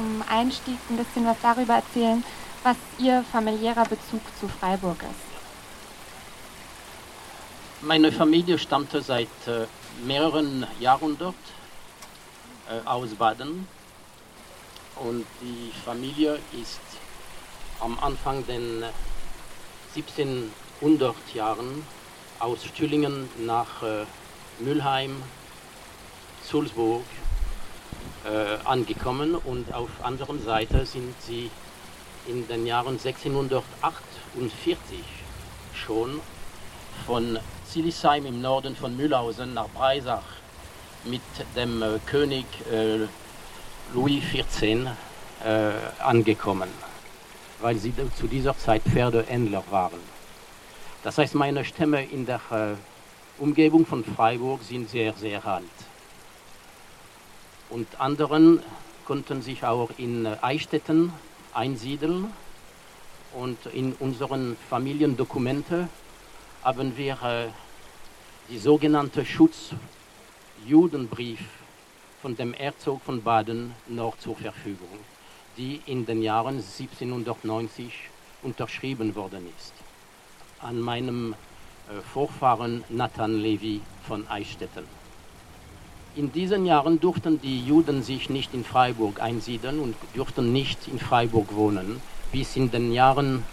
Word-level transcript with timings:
zum 0.00 0.24
Einstieg 0.28 0.78
ein 0.88 0.96
bisschen 0.96 1.26
was 1.26 1.36
darüber 1.42 1.74
erzählen, 1.74 2.24
was 2.62 2.76
Ihr 2.98 3.22
familiärer 3.30 3.84
Bezug 3.84 4.22
zu 4.40 4.48
Freiburg 4.48 4.96
ist. 5.02 5.30
Meine 7.82 8.10
Familie 8.10 8.58
stammte 8.58 9.02
seit 9.02 9.28
äh, 9.46 9.66
mehreren 10.06 10.66
Jahrhunderten 10.78 11.38
äh, 12.68 12.86
aus 12.86 13.10
Baden 13.10 13.66
und 14.96 15.26
die 15.42 15.72
Familie 15.84 16.38
ist 16.60 16.80
am 17.80 17.98
Anfang 18.00 18.46
den 18.46 18.84
1700 19.94 21.14
Jahren 21.34 21.84
aus 22.38 22.64
Stühlingen 22.64 23.28
nach 23.44 23.82
äh, 23.82 24.04
Mülheim, 24.60 25.22
Sulzburg 26.42 27.04
äh, 28.24 28.56
angekommen 28.64 29.34
und 29.34 29.74
auf 29.74 29.90
anderer 30.02 30.38
Seite 30.38 30.86
sind 30.86 31.14
sie 31.22 31.50
in 32.26 32.46
den 32.48 32.66
Jahren 32.66 32.98
1648 32.98 34.98
schon 35.74 36.20
von 37.06 37.38
Silisheim 37.66 38.26
im 38.26 38.40
Norden 38.40 38.76
von 38.76 38.96
Mühlhausen 38.96 39.54
nach 39.54 39.68
Breisach 39.68 40.22
mit 41.04 41.22
dem 41.56 41.82
äh, 41.82 41.98
König 42.06 42.44
äh, 42.70 43.06
Louis 43.94 44.22
XIV 44.22 44.86
äh, 45.44 45.70
angekommen, 46.02 46.68
weil 47.60 47.76
sie 47.76 47.92
zu 48.16 48.26
dieser 48.26 48.56
Zeit 48.58 48.82
Pferdehändler 48.82 49.62
waren. 49.70 50.00
Das 51.02 51.16
heißt, 51.16 51.34
meine 51.34 51.64
Stämme 51.64 52.04
in 52.04 52.26
der 52.26 52.40
äh, 52.50 53.42
Umgebung 53.42 53.86
von 53.86 54.04
Freiburg 54.04 54.62
sind 54.62 54.90
sehr, 54.90 55.14
sehr 55.14 55.42
alt. 55.46 55.64
Und 57.70 58.00
anderen 58.00 58.62
konnten 59.04 59.42
sich 59.42 59.64
auch 59.64 59.90
in 59.96 60.26
äh, 60.26 60.36
Eichstätten 60.42 61.12
einsiedeln. 61.54 62.32
Und 63.32 63.58
in 63.72 63.92
unseren 63.94 64.56
Familiendokumenten 64.68 65.88
haben 66.62 66.96
wir 66.96 67.14
äh, 67.22 67.46
die 68.48 68.58
sogenannte 68.58 69.24
Schutzjudenbrief 69.24 71.40
von 72.20 72.36
dem 72.36 72.52
Herzog 72.52 73.00
von 73.02 73.22
Baden 73.22 73.72
noch 73.86 74.18
zur 74.18 74.34
Verfügung, 74.36 74.98
die 75.56 75.80
in 75.86 76.04
den 76.06 76.22
Jahren 76.22 76.56
1790 76.56 77.92
unterschrieben 78.42 79.14
worden 79.14 79.46
ist. 79.56 79.72
An 80.60 80.80
meinem 80.80 81.36
äh, 81.88 82.00
Vorfahren 82.12 82.82
Nathan 82.88 83.40
Levi 83.40 83.80
von 84.06 84.26
Eichstätten. 84.28 84.99
In 86.16 86.32
diesen 86.32 86.66
Jahren 86.66 86.98
durften 86.98 87.40
die 87.40 87.64
Juden 87.64 88.02
sich 88.02 88.30
nicht 88.30 88.52
in 88.52 88.64
Freiburg 88.64 89.22
einsiedeln 89.22 89.78
und 89.78 89.94
durften 90.14 90.52
nicht 90.52 90.88
in 90.88 90.98
Freiburg 90.98 91.54
wohnen, 91.54 92.02
bis 92.32 92.56
in 92.56 92.72
den 92.72 92.92
Jahren 92.92 93.44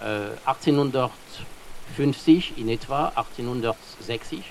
äh, 0.00 0.30
1850 0.44 2.58
in 2.58 2.68
etwa, 2.68 3.12
1860. 3.14 4.42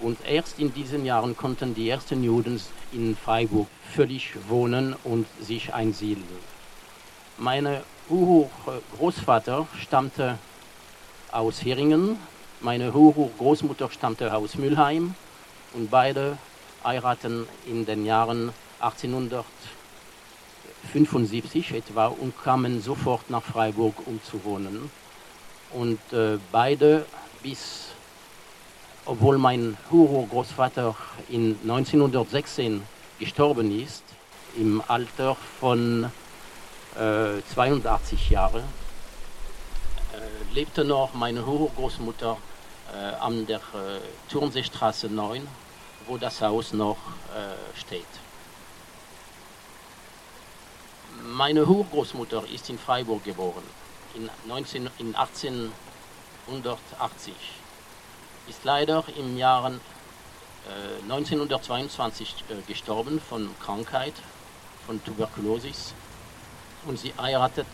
Und 0.00 0.18
erst 0.28 0.58
in 0.58 0.74
diesen 0.74 1.06
Jahren 1.06 1.34
konnten 1.34 1.74
die 1.74 1.88
ersten 1.88 2.22
Juden 2.22 2.60
in 2.92 3.16
Freiburg 3.16 3.68
völlig 3.94 4.34
wohnen 4.46 4.94
und 5.02 5.26
sich 5.40 5.72
einsiedeln. 5.72 6.26
Mein 7.38 7.66
Urgroßvater 8.10 9.66
stammte 9.80 10.36
aus 11.32 11.64
Heringen, 11.64 12.18
meine 12.60 12.92
Urgroßmutter 12.92 13.90
stammte 13.90 14.34
aus 14.34 14.56
Mülheim 14.56 15.14
und 15.72 15.90
beide 15.90 16.36
heiraten 16.84 17.48
in 17.66 17.86
den 17.86 18.06
Jahren 18.06 18.52
1875 18.80 21.72
etwa 21.72 22.06
und 22.06 22.40
kamen 22.42 22.80
sofort 22.82 23.30
nach 23.30 23.42
Freiburg, 23.42 23.94
um 24.06 24.20
zu 24.22 24.44
wohnen. 24.44 24.90
Und 25.72 26.00
äh, 26.12 26.38
beide 26.50 27.04
bis 27.42 27.88
obwohl 29.08 29.38
mein 29.38 29.76
Urgroßvater 29.90 30.94
in 31.30 31.58
1916 31.62 32.82
gestorben 33.18 33.82
ist, 33.82 34.04
im 34.54 34.82
Alter 34.86 35.34
von 35.58 36.10
äh, 36.94 37.40
82 37.54 38.28
Jahren, 38.28 38.64
äh, 40.12 40.54
lebte 40.54 40.84
noch 40.84 41.14
meine 41.14 41.42
Urgroßmutter 41.42 42.36
äh, 42.92 43.14
an 43.18 43.46
der 43.46 43.58
äh, 43.58 44.30
Turmseestraße 44.30 45.08
9, 45.08 45.48
wo 46.08 46.16
das 46.16 46.40
Haus 46.40 46.72
noch 46.72 46.96
äh, 47.34 47.78
steht. 47.78 48.06
Meine 51.22 51.64
Urgroßmutter 51.64 52.42
ist 52.52 52.68
in 52.70 52.78
Freiburg 52.78 53.22
geboren, 53.24 53.62
in, 54.14 54.30
19, 54.48 54.88
in 54.98 55.14
1880 55.14 57.34
ist 58.48 58.64
leider 58.64 59.04
im 59.16 59.36
Jahr 59.36 59.70
äh, 59.70 61.02
1922 61.02 62.44
äh, 62.48 62.54
gestorben 62.66 63.20
von 63.20 63.50
Krankheit, 63.60 64.14
von 64.86 65.04
Tuberkulosis. 65.04 65.92
Und 66.86 66.98
sie 66.98 67.12
heiratet 67.20 67.66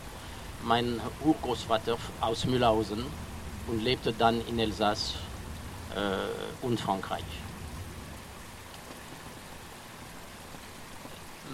meinen 0.65 1.01
Urgroßvater 1.25 1.97
aus 2.21 2.45
Mühlhausen 2.47 3.07
und 3.69 3.83
lebte 3.83 4.13
dann 4.13 4.45
in 4.49 4.59
Elsass 4.59 5.15
äh, 5.95 6.65
und 6.65 6.81
Frankreich. 6.81 7.23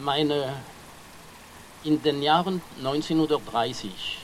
Meine, 0.03 0.55
in 1.84 2.03
den 2.03 2.22
Jahren 2.22 2.62
1930, 2.78 4.19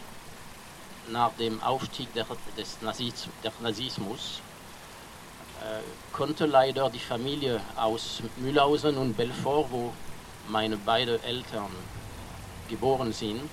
nach 1.08 1.32
dem 1.32 1.62
Aufstieg 1.62 2.12
der, 2.14 2.24
des 2.56 2.80
Nazis, 2.80 3.28
der 3.44 3.52
Nazismus, 3.60 4.40
äh, 5.60 5.82
konnte 6.14 6.46
leider 6.46 6.88
die 6.88 6.98
Familie 6.98 7.60
aus 7.76 8.22
Mühlhausen 8.36 8.96
und 8.96 9.18
Belfort, 9.18 9.66
wo 9.70 9.92
meine 10.48 10.78
beiden 10.78 11.22
Eltern 11.22 11.70
geboren 12.70 13.12
sind, 13.12 13.50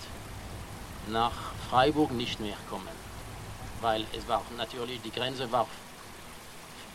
nach 1.08 1.54
Freiburg 1.70 2.12
nicht 2.12 2.40
mehr 2.40 2.58
kommen, 2.70 2.96
weil 3.82 4.06
es 4.18 4.26
war 4.30 4.44
natürlich 4.56 5.02
die 5.02 5.12
Grenze 5.12 5.52
war 5.52 5.68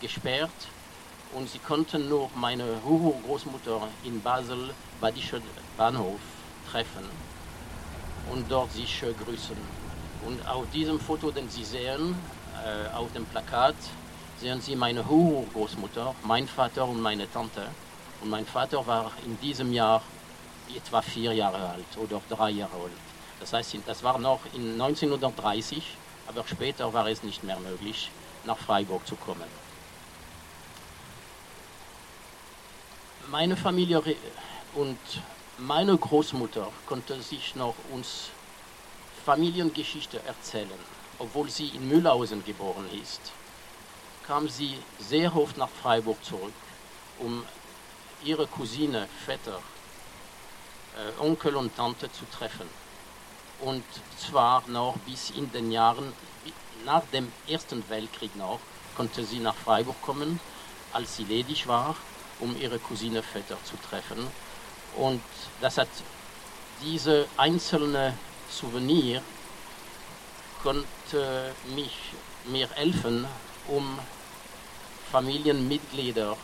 gesperrt 0.00 0.68
und 1.34 1.48
sie 1.48 1.58
konnten 1.58 2.08
nur 2.08 2.30
meine 2.34 2.64
Großmutter 3.26 3.88
in 4.04 4.20
Basel 4.20 4.70
Badischer 5.00 5.40
Bahnhof 5.76 6.20
treffen 6.70 7.04
und 8.32 8.50
dort 8.50 8.72
sich 8.72 9.00
grüßen. 9.00 9.56
Und 10.26 10.46
auf 10.48 10.64
diesem 10.72 10.98
Foto, 10.98 11.30
den 11.30 11.48
Sie 11.48 11.64
sehen, 11.64 12.14
äh, 12.64 12.94
auf 12.94 13.12
dem 13.12 13.24
Plakat, 13.26 13.76
sehen 14.40 14.60
Sie 14.60 14.74
meine 14.74 15.02
Großmutter, 15.02 16.14
mein 16.24 16.48
Vater 16.48 16.84
und 16.84 17.00
meine 17.00 17.30
Tante. 17.30 17.62
Und 18.20 18.30
mein 18.30 18.44
Vater 18.46 18.84
war 18.86 19.12
in 19.24 19.38
diesem 19.40 19.72
Jahr 19.72 20.02
etwa 20.74 21.00
vier 21.00 21.32
Jahre 21.32 21.70
alt 21.70 21.96
oder 21.96 22.20
drei 22.28 22.50
Jahre 22.50 22.74
alt. 22.74 22.92
Das 23.40 23.52
heißt, 23.52 23.76
das 23.86 24.02
war 24.02 24.18
noch 24.18 24.40
in 24.54 24.72
1930, 24.72 25.96
aber 26.26 26.44
später 26.46 26.92
war 26.92 27.06
es 27.06 27.22
nicht 27.22 27.44
mehr 27.44 27.58
möglich, 27.60 28.10
nach 28.44 28.58
Freiburg 28.58 29.06
zu 29.06 29.14
kommen. 29.14 29.67
Meine 33.30 33.56
Familie 33.56 34.02
und 34.74 34.98
meine 35.58 35.96
Großmutter 35.96 36.68
konnte 36.86 37.20
sich 37.22 37.54
noch 37.54 37.74
uns 37.92 38.30
Familiengeschichte 39.24 40.20
erzählen, 40.26 40.80
obwohl 41.18 41.50
sie 41.50 41.68
in 41.68 41.88
Mühlhausen 41.88 42.44
geboren 42.44 42.86
ist 43.02 43.32
kam 44.28 44.46
sie 44.46 44.78
sehr 44.98 45.34
oft 45.34 45.56
nach 45.56 45.70
Freiburg 45.70 46.22
zurück, 46.22 46.52
um 47.18 47.42
ihre 48.22 48.46
Cousine, 48.46 49.08
Vetter, 49.24 49.58
äh, 50.96 51.22
Onkel 51.22 51.56
und 51.56 51.74
Tante 51.74 52.12
zu 52.12 52.26
treffen. 52.30 52.68
Und 53.60 53.84
zwar 54.18 54.62
noch 54.68 54.98
bis 55.06 55.30
in 55.30 55.50
den 55.50 55.72
Jahren 55.72 56.12
nach 56.84 57.02
dem 57.10 57.32
Ersten 57.48 57.82
Weltkrieg 57.88 58.36
noch, 58.36 58.60
konnte 58.96 59.24
sie 59.24 59.38
nach 59.38 59.54
Freiburg 59.54 60.00
kommen, 60.02 60.38
als 60.92 61.16
sie 61.16 61.24
ledig 61.24 61.66
war, 61.66 61.96
um 62.40 62.56
ihre 62.60 62.78
Cousine 62.78 63.22
Vetter 63.22 63.58
zu 63.64 63.76
treffen. 63.88 64.26
Und 64.96 65.22
das 65.60 65.78
hat 65.78 65.88
diese 66.82 67.26
einzelne 67.36 68.14
Souvenir 68.50 69.22
konnte 70.62 71.54
mich 71.74 71.96
mir 72.46 72.68
helfen, 72.70 73.26
um 73.68 73.98
Familienmitglieder 75.12 76.36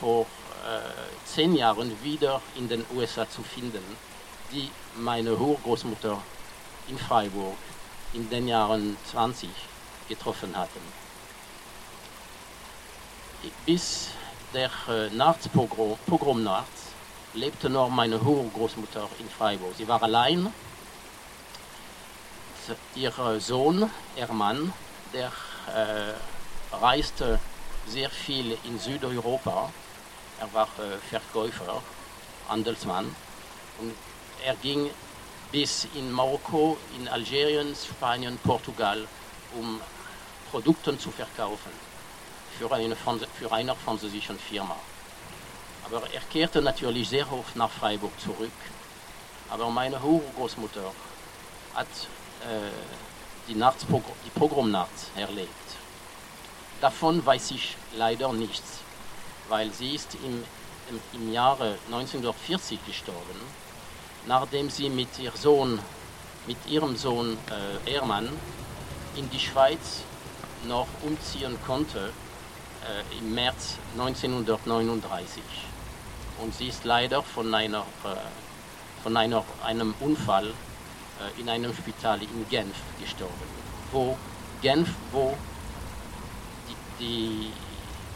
vor 0.00 0.22
äh, 0.22 1.26
zehn 1.26 1.54
Jahren 1.54 1.92
wieder 2.02 2.40
in 2.56 2.68
den 2.68 2.84
USA 2.94 3.28
zu 3.28 3.42
finden, 3.42 3.84
die 4.52 4.70
meine 4.96 5.34
Urgroßmutter 5.34 6.22
in 6.88 6.98
Freiburg 6.98 7.56
in 8.12 8.28
den 8.30 8.48
Jahren 8.48 8.96
20 9.10 9.48
getroffen 10.08 10.56
hatten. 10.56 10.80
Bis 13.66 14.10
der 14.54 14.70
äh, 14.88 15.10
Nachtspogrom, 15.10 15.98
Pogromnacht 16.06 16.68
lebte 17.34 17.68
nur 17.68 17.90
meine 17.90 18.18
Urgroßmutter 18.18 19.08
in 19.18 19.28
Freiburg. 19.28 19.74
Sie 19.76 19.88
war 19.88 20.02
allein. 20.02 20.52
Ihr 22.94 23.12
Sohn, 23.40 23.90
ihr 24.16 24.32
Mann, 24.32 24.72
der 25.12 25.30
äh, 25.74 26.76
reiste 26.76 27.38
sehr 27.86 28.08
viel 28.08 28.56
in 28.64 28.78
Südeuropa. 28.78 29.70
Er 30.40 30.54
war 30.54 30.68
äh, 30.78 30.96
Verkäufer, 31.10 31.82
Handelsmann. 32.48 33.14
Und 33.80 33.92
er 34.42 34.54
ging 34.54 34.88
bis 35.52 35.86
in 35.94 36.10
Marokko, 36.10 36.78
in 36.96 37.08
Algerien, 37.08 37.74
Spanien, 37.74 38.38
Portugal, 38.38 39.06
um 39.58 39.80
Produkte 40.50 40.96
zu 40.96 41.10
verkaufen 41.10 41.93
für 42.58 42.70
eine, 42.72 42.96
für 42.96 43.52
eine 43.52 43.74
französische 43.74 44.34
Firma. 44.34 44.76
Aber 45.86 46.02
er 46.12 46.20
kehrte 46.32 46.62
natürlich 46.62 47.08
sehr 47.08 47.30
oft 47.32 47.56
nach 47.56 47.70
Freiburg 47.70 48.12
zurück. 48.20 48.52
Aber 49.50 49.70
meine 49.70 50.00
Urgroßmutter 50.00 50.92
hat 51.74 51.86
äh, 52.42 52.70
die, 53.48 53.54
die 53.54 54.30
Pogromnacht 54.30 54.90
erlebt. 55.16 55.50
Davon 56.80 57.24
weiß 57.24 57.50
ich 57.52 57.76
leider 57.96 58.32
nichts, 58.32 58.80
weil 59.48 59.72
sie 59.72 59.94
ist 59.94 60.14
im, 60.14 60.44
im, 60.88 61.00
im 61.12 61.32
Jahre 61.32 61.78
1940 61.86 62.78
gestorben, 62.86 63.40
nachdem 64.26 64.70
sie 64.70 64.88
mit, 64.88 65.18
ihr 65.18 65.32
Sohn, 65.32 65.78
mit 66.46 66.56
ihrem 66.66 66.96
Sohn 66.96 67.36
äh, 67.86 67.92
Ehrmann 67.92 68.28
in 69.16 69.28
die 69.30 69.38
Schweiz 69.38 70.02
noch 70.66 70.88
umziehen 71.02 71.56
konnte 71.66 72.12
äh, 72.84 73.18
im 73.18 73.34
März 73.34 73.76
1939. 73.98 75.42
Und 76.38 76.54
sie 76.54 76.68
ist 76.68 76.84
leider 76.84 77.22
von, 77.22 77.54
einer, 77.54 77.80
äh, 78.04 79.02
von 79.02 79.16
einer, 79.16 79.44
einem 79.64 79.94
Unfall 80.00 80.46
äh, 80.46 81.40
in 81.40 81.48
einem 81.48 81.74
Spital 81.74 82.22
in 82.22 82.48
Genf 82.48 82.76
gestorben. 83.00 83.32
Wo 83.92 84.16
Genf, 84.62 84.90
wo 85.12 85.36
die, 86.68 87.04
die 87.04 87.52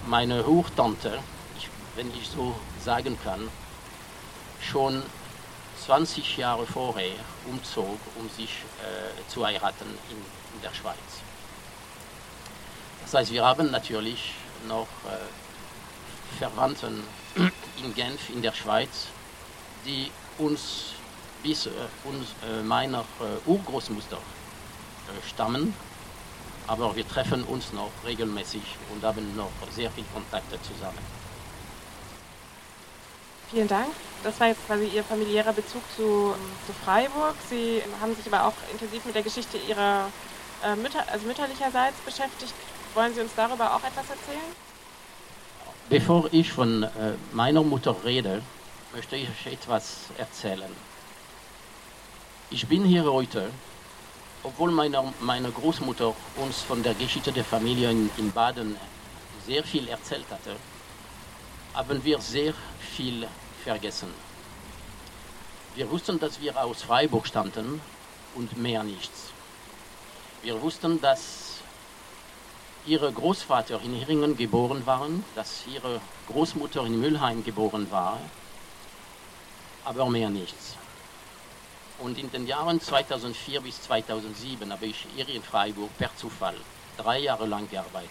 meine 0.07 0.45
Hochtante, 0.47 1.19
ich, 1.57 1.69
wenn 1.97 2.09
ich 2.09 2.29
so 2.29 2.55
sagen 2.83 3.19
kann, 3.23 3.49
schon 4.61 5.03
20 5.87 6.37
Jahre 6.37 6.67
vorher 6.67 7.15
umzog, 7.47 7.99
um 8.17 8.29
sich 8.31 8.51
äh, 8.83 9.29
zu 9.31 9.47
heiraten 9.47 9.87
in, 10.11 10.17
in, 10.17 10.63
der 10.63 10.75
Schweiz. 10.75 10.97
Das 13.03 13.15
heißt, 13.15 13.33
wir 13.33 13.45
haben 13.45 13.71
natürlich 13.71 14.35
noch 14.67 14.89
äh, 15.07 16.39
Verwandten 16.39 17.03
in 17.83 17.95
Genf 17.95 18.31
in 18.31 18.43
der 18.43 18.53
Schweiz, 18.53 19.07
die 19.85 20.11
uns 20.39 20.95
bis 21.43 21.67
äh, 21.67 21.71
uns, 22.05 22.27
äh, 22.49 22.63
meiner 22.63 23.01
äh, 23.01 23.49
Urgroßmutter 23.49 24.17
äh, 24.17 25.29
stammen. 25.29 25.75
Aber 26.67 26.95
wir 26.97 27.09
treffen 27.09 27.45
uns 27.45 27.73
noch 27.73 27.91
regelmäßig 28.05 28.63
und 28.93 29.03
haben 29.03 29.37
noch 29.37 29.51
sehr 29.75 29.91
viele 29.91 30.07
Kontakte 30.13 30.61
zusammen. 30.63 30.99
Vielen 33.51 33.69
Dank. 33.69 33.89
Das 34.23 34.39
war 34.41 34.49
jetzt 34.49 34.67
quasi 34.67 34.87
Ihr 34.89 35.03
familiärer 35.03 35.55
Bezug 35.55 35.83
zu, 35.97 36.35
zu 36.67 36.73
Freiburg. 36.85 37.35
Sie 37.49 37.83
haben 38.01 38.15
sich 38.15 38.27
aber 38.27 38.47
auch 38.47 38.53
intensiv 38.71 39.05
mit 39.07 39.15
der 39.15 39.23
Geschichte 39.23 39.57
Ihrer 39.57 40.11
äh, 40.63 40.77
Mütter, 40.77 41.05
also 41.11 41.27
mütterlicherseits 41.27 41.97
beschäftigt. 42.05 42.53
Wollen 42.99 43.15
Sie 43.15 43.21
uns 43.21 43.31
darüber 43.37 43.77
auch 43.77 43.85
etwas 43.85 44.11
erzählen? 44.11 44.51
Bevor 45.89 46.29
ich 46.33 46.51
von 46.51 46.83
äh, 46.83 46.89
meiner 47.31 47.63
Mutter 47.63 47.95
rede, 48.05 48.43
möchte 48.93 49.15
ich 49.15 49.29
etwas 49.47 50.09
erzählen. 50.19 50.73
Ich 52.51 52.67
bin 52.67 52.85
hier 52.85 53.05
heute, 53.05 53.51
obwohl 54.43 54.73
meine, 54.73 55.15
meine 55.21 55.53
Großmutter 55.53 56.13
uns 56.45 56.63
von 56.63 56.83
der 56.83 56.95
Geschichte 56.95 57.31
der 57.31 57.45
Familie 57.45 57.89
in, 57.93 58.11
in 58.17 58.33
Baden 58.33 58.77
sehr 59.47 59.63
viel 59.63 59.87
erzählt 59.87 60.27
hatte, 60.29 60.57
haben 61.75 62.03
wir 62.03 62.21
sehr 62.21 62.53
viel 62.81 63.29
vergessen. 63.63 64.13
Wir 65.77 65.89
wussten, 65.89 66.19
dass 66.19 66.41
wir 66.41 66.61
aus 66.61 66.83
Freiburg 66.83 67.29
stammten 67.29 67.81
und 68.35 68.57
mehr 68.57 68.83
nichts. 68.83 69.31
Wir 70.43 70.61
wussten, 70.61 71.01
dass 71.01 71.48
ihre 72.87 73.13
Großvater 73.13 73.81
in 73.83 73.95
Heringen 73.95 74.37
geboren 74.37 74.87
waren, 74.87 75.25
dass 75.35 75.65
ihre 75.67 76.01
Großmutter 76.29 76.85
in 76.87 77.01
Mülheim 77.01 77.45
geboren 77.45 77.91
war, 77.91 78.19
aber 79.85 80.09
mehr 80.09 80.31
nichts. 80.31 80.77
Und 81.99 82.19
in 82.19 82.31
den 82.31 82.47
Jahren 82.47 82.81
2004 82.81 83.61
bis 83.61 83.83
2007 83.83 84.73
habe 84.73 84.87
ich 84.87 85.07
hier 85.15 85.29
in 85.29 85.43
Freiburg 85.43 85.91
per 85.99 86.15
Zufall 86.17 86.55
drei 86.97 87.19
Jahre 87.19 87.47
lang 87.47 87.69
gearbeitet. 87.69 88.11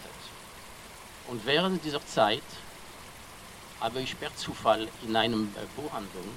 Und 1.28 1.44
während 1.46 1.84
dieser 1.84 2.04
Zeit 2.06 2.42
habe 3.80 4.00
ich 4.00 4.18
per 4.18 4.34
Zufall 4.36 4.88
in 5.06 5.14
einem 5.16 5.52
Buchhandlung 5.76 6.28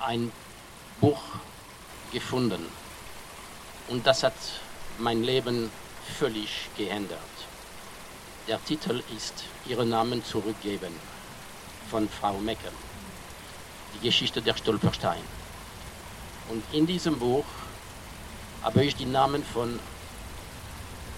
ein 0.00 0.32
Buch 1.00 1.22
gefunden. 2.12 2.66
Und 3.88 4.06
das 4.06 4.22
hat 4.22 4.34
mein 4.98 5.22
Leben 5.22 5.70
völlig 6.10 6.68
geändert. 6.76 7.18
Der 8.48 8.62
Titel 8.64 9.02
ist 9.16 9.44
Ihren 9.66 9.90
Namen 9.90 10.24
zurückgeben 10.24 10.94
von 11.90 12.08
Frau 12.08 12.34
Meckel. 12.38 12.72
Die 13.94 14.06
Geschichte 14.06 14.42
der 14.42 14.56
Stolperstein. 14.56 15.22
Und 16.48 16.62
in 16.72 16.86
diesem 16.86 17.18
Buch 17.18 17.44
habe 18.62 18.84
ich 18.84 18.96
die 18.96 19.06
Namen 19.06 19.44
von, 19.44 19.78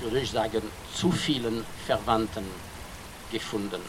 würde 0.01 0.21
ich 0.21 0.31
sagen, 0.31 0.63
zu 0.95 1.11
vielen 1.11 1.65
Verwandten 1.87 2.47
gefunden, 3.31 3.81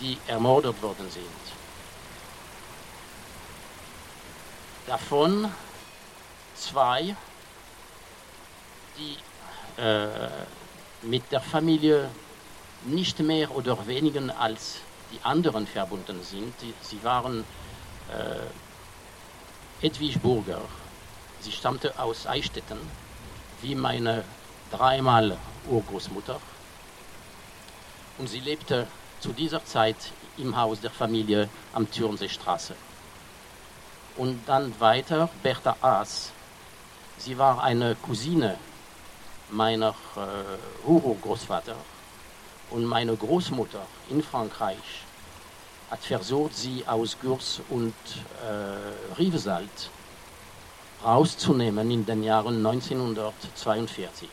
die 0.00 0.18
ermordet 0.26 0.80
worden 0.82 1.10
sind. 1.10 1.24
Davon 4.86 5.50
zwei 6.54 7.16
die 8.98 9.16
äh, 9.80 10.06
mit 11.02 11.30
der 11.32 11.40
Familie 11.40 12.08
nicht 12.84 13.18
mehr 13.20 13.54
oder 13.54 13.86
weniger 13.86 14.22
als 14.38 14.76
die 15.12 15.18
anderen 15.24 15.66
verbunden 15.66 16.22
sind. 16.22 16.54
Sie 16.82 17.02
waren 17.02 17.44
äh, 18.10 19.86
Edwig 19.86 20.20
Burger. 20.20 20.60
Sie 21.40 21.52
stammte 21.52 21.98
aus 21.98 22.26
Eichstätten, 22.26 22.78
wie 23.60 23.74
meine 23.74 24.24
dreimal 24.70 25.36
Urgroßmutter. 25.68 26.40
Und 28.18 28.28
sie 28.28 28.40
lebte 28.40 28.86
zu 29.20 29.32
dieser 29.32 29.64
Zeit 29.64 29.96
im 30.36 30.56
Haus 30.56 30.80
der 30.80 30.90
Familie 30.90 31.48
am 31.72 31.90
Türmseestraße. 31.90 32.74
Und 34.16 34.42
dann 34.46 34.78
weiter 34.80 35.28
Bertha 35.42 35.76
Aas. 35.80 36.30
Sie 37.18 37.36
war 37.36 37.62
eine 37.62 37.96
Cousine 37.96 38.56
meiner 39.54 39.94
äh, 40.16 40.88
Urgroßvater 40.88 41.76
und 42.70 42.84
meine 42.84 43.16
Großmutter 43.16 43.86
in 44.10 44.22
Frankreich 44.22 45.04
hat 45.90 46.00
versucht, 46.00 46.56
sie 46.56 46.84
aus 46.86 47.16
Gürs 47.20 47.60
und 47.70 47.94
äh, 48.42 49.14
Rivesalt 49.18 49.90
rauszunehmen 51.04 51.90
in 51.90 52.04
den 52.04 52.24
Jahren 52.24 52.66
1942. 52.66 54.28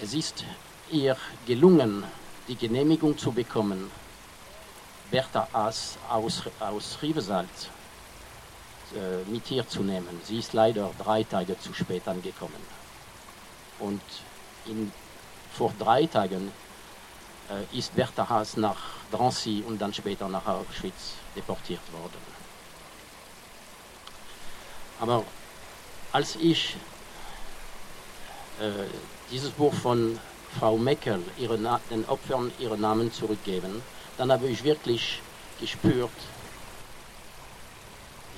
Es 0.00 0.14
ist 0.14 0.44
ihr 0.90 1.16
gelungen, 1.46 2.04
die 2.48 2.56
Genehmigung 2.56 3.18
zu 3.18 3.32
bekommen, 3.32 3.90
Bertha 5.10 5.48
Aas 5.52 5.98
aus, 6.08 6.44
aus 6.60 6.98
Rivesalt 7.02 7.70
äh, 8.94 9.30
mit 9.30 9.50
ihr 9.50 9.68
zu 9.68 9.82
nehmen. 9.82 10.20
Sie 10.24 10.38
ist 10.38 10.52
leider 10.52 10.90
drei 10.98 11.24
Tage 11.24 11.58
zu 11.58 11.74
spät 11.74 12.06
angekommen. 12.08 12.75
Und 13.78 14.00
in, 14.66 14.92
vor 15.52 15.72
drei 15.78 16.06
Tagen 16.06 16.52
äh, 17.50 17.78
ist 17.78 17.94
Bertha 17.94 18.28
Haas 18.28 18.56
nach 18.56 18.76
Drancy 19.10 19.62
und 19.66 19.80
dann 19.80 19.92
später 19.92 20.28
nach 20.28 20.46
Auschwitz 20.46 21.14
deportiert 21.34 21.80
worden. 21.92 22.36
Aber 25.00 25.24
als 26.12 26.36
ich 26.36 26.76
äh, 28.60 28.70
dieses 29.30 29.50
Buch 29.50 29.74
von 29.74 30.18
Frau 30.58 30.78
Meckel, 30.78 31.22
ihre, 31.38 31.58
den 31.90 32.04
Opfern 32.06 32.50
ihre 32.58 32.78
Namen 32.78 33.12
zurückgeben, 33.12 33.82
dann 34.16 34.32
habe 34.32 34.46
ich 34.46 34.64
wirklich 34.64 35.20
gespürt, 35.60 36.10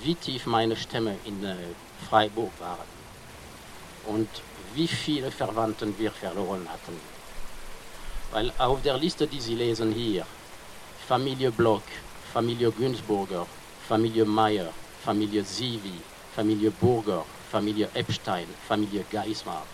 wie 0.03 0.15
tief 0.15 0.47
meine 0.47 0.77
Stämme 0.77 1.17
in 1.25 1.45
äh, 1.45 1.55
Freiburg 2.09 2.51
waren. 2.59 2.99
Und 4.07 4.29
wie 4.79 4.87
viele 4.87 5.31
Verwandten 5.33 5.93
wir 5.99 6.13
verloren 6.13 6.65
hatten. 6.73 6.97
Weil 8.31 8.53
auf 8.59 8.81
der 8.83 8.97
Liste, 8.97 9.27
die 9.27 9.41
Sie 9.41 9.57
lesen 9.57 9.91
hier, 9.93 10.25
Familie 11.09 11.51
Block, 11.51 11.83
Familie 12.33 12.71
Günzburger, 12.71 13.45
Familie 13.89 14.25
Meyer, 14.25 14.71
Familie 15.05 15.43
Sivi, 15.43 15.99
Familie 16.37 16.71
Burger, 16.71 17.25
Familie 17.51 17.89
Epstein, 17.95 18.47
Familie 18.69 19.05
Geismar 19.11 19.65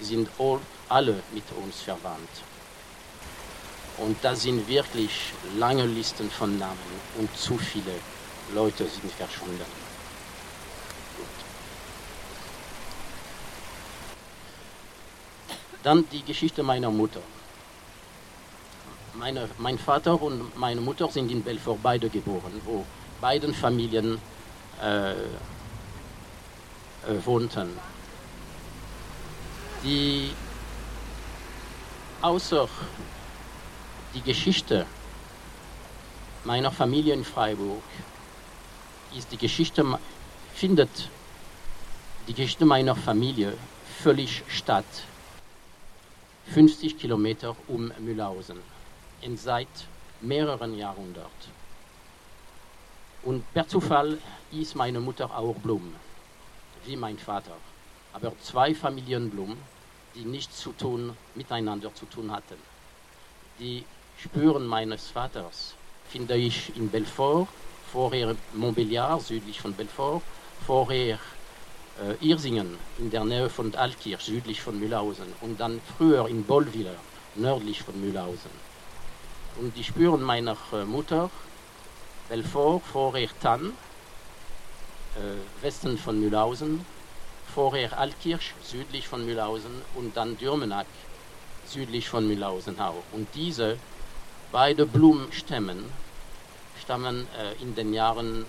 sind 0.00 0.30
all, 0.38 0.60
alle 0.88 1.16
mit 1.34 1.44
uns 1.62 1.82
verwandt. 1.82 2.34
Und 3.98 4.16
das 4.22 4.42
sind 4.42 4.66
wirklich 4.66 5.34
lange 5.58 5.84
Listen 5.84 6.30
von 6.30 6.58
Namen 6.58 6.94
und 7.18 7.28
zu 7.36 7.58
viele 7.58 7.96
Leute 8.54 8.86
sind 8.86 9.12
verschwunden. 9.12 9.87
Dann 15.88 16.04
die 16.12 16.22
Geschichte 16.22 16.62
meiner 16.62 16.90
Mutter. 16.90 17.22
Meine, 19.14 19.48
mein 19.56 19.78
Vater 19.78 20.20
und 20.20 20.54
meine 20.54 20.82
Mutter 20.82 21.10
sind 21.10 21.30
in 21.30 21.42
Belfort 21.42 21.78
beide 21.82 22.10
geboren, 22.10 22.60
wo 22.66 22.84
beiden 23.22 23.54
Familien 23.54 24.20
äh, 24.82 25.12
äh, 25.12 25.16
wohnten. 27.24 27.70
Die 29.82 30.30
außer 32.20 32.68
die 34.12 34.20
Geschichte 34.20 34.84
meiner 36.44 36.70
Familie 36.70 37.14
in 37.14 37.24
Freiburg 37.24 37.82
ist 39.16 39.32
die 39.32 39.38
Geschichte 39.38 39.82
findet 40.54 41.08
die 42.26 42.34
Geschichte 42.34 42.66
meiner 42.66 42.94
Familie 42.94 43.54
völlig 44.02 44.42
statt 44.48 44.84
50 46.52 46.98
Kilometer 46.98 47.54
um 47.68 47.92
Mühlhausen 47.98 48.58
in 49.20 49.36
seit 49.36 49.68
mehreren 50.20 50.76
Jahrhunderten. 50.76 51.58
Und 53.22 53.52
per 53.52 53.68
Zufall 53.68 54.18
ist 54.50 54.74
meine 54.74 55.00
Mutter 55.00 55.36
auch 55.36 55.54
Blum, 55.56 55.94
wie 56.86 56.96
mein 56.96 57.18
Vater. 57.18 57.56
Aber 58.12 58.32
zwei 58.40 58.74
Familienblumen, 58.74 59.58
die 60.14 60.24
nichts 60.24 60.60
zu 60.60 60.72
tun, 60.72 61.16
miteinander 61.34 61.94
zu 61.94 62.06
tun 62.06 62.32
hatten. 62.32 62.56
Die 63.58 63.84
Spuren 64.16 64.66
meines 64.66 65.08
Vaters 65.08 65.74
finde 66.08 66.36
ich 66.36 66.74
in 66.76 66.88
Belfort, 66.88 67.48
vorher 67.92 68.34
Montbéliard, 68.56 69.20
südlich 69.20 69.60
von 69.60 69.74
Belfort, 69.74 70.22
vorher 70.66 71.18
äh, 72.00 72.24
Irsingen 72.24 72.76
in 72.98 73.10
der 73.10 73.24
Nähe 73.24 73.50
von 73.50 73.74
Altkirch, 73.74 74.20
südlich 74.20 74.62
von 74.62 74.78
Mühlhausen 74.78 75.26
und 75.40 75.60
dann 75.60 75.80
früher 75.96 76.28
in 76.28 76.44
Bollwiller, 76.44 76.96
nördlich 77.34 77.82
von 77.82 78.00
Mühlhausen. 78.00 78.50
Und 79.56 79.76
die 79.76 79.84
Spuren 79.84 80.22
meiner 80.22 80.56
äh, 80.72 80.84
Mutter, 80.84 81.30
Belfort, 82.28 82.82
vorher 82.92 83.28
Tann, 83.40 83.72
äh, 85.16 85.62
Westen 85.64 85.98
von 85.98 86.20
Mühlhausen, 86.20 86.84
vorher 87.54 87.98
Altkirch, 87.98 88.54
südlich 88.62 89.08
von 89.08 89.24
Mühlhausen 89.24 89.82
und 89.94 90.16
dann 90.16 90.38
Dürmenack, 90.38 90.86
südlich 91.66 92.08
von 92.08 92.26
Mühlhausen 92.26 92.78
auch. 92.80 93.02
Und 93.12 93.28
diese 93.34 93.78
beiden 94.52 94.88
Blumenstämmen 94.88 95.84
stammen 96.80 97.26
äh, 97.36 97.60
in 97.62 97.74
den 97.74 97.92
Jahren 97.92 98.46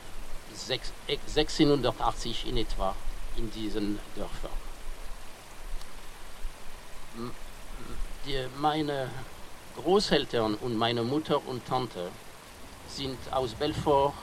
6, 0.53 0.93
1680 1.07 2.47
in 2.47 2.57
etwa 2.57 2.95
in 3.39 3.51
diesen 3.51 3.99
Dörfern. 4.15 4.51
Die, 8.25 8.47
meine 8.59 9.09
Großeltern 9.77 10.55
und 10.55 10.77
meine 10.77 11.03
Mutter 11.03 11.47
und 11.47 11.65
Tante 11.65 12.11
sind 12.87 13.17
aus 13.31 13.53
Belfort 13.53 14.13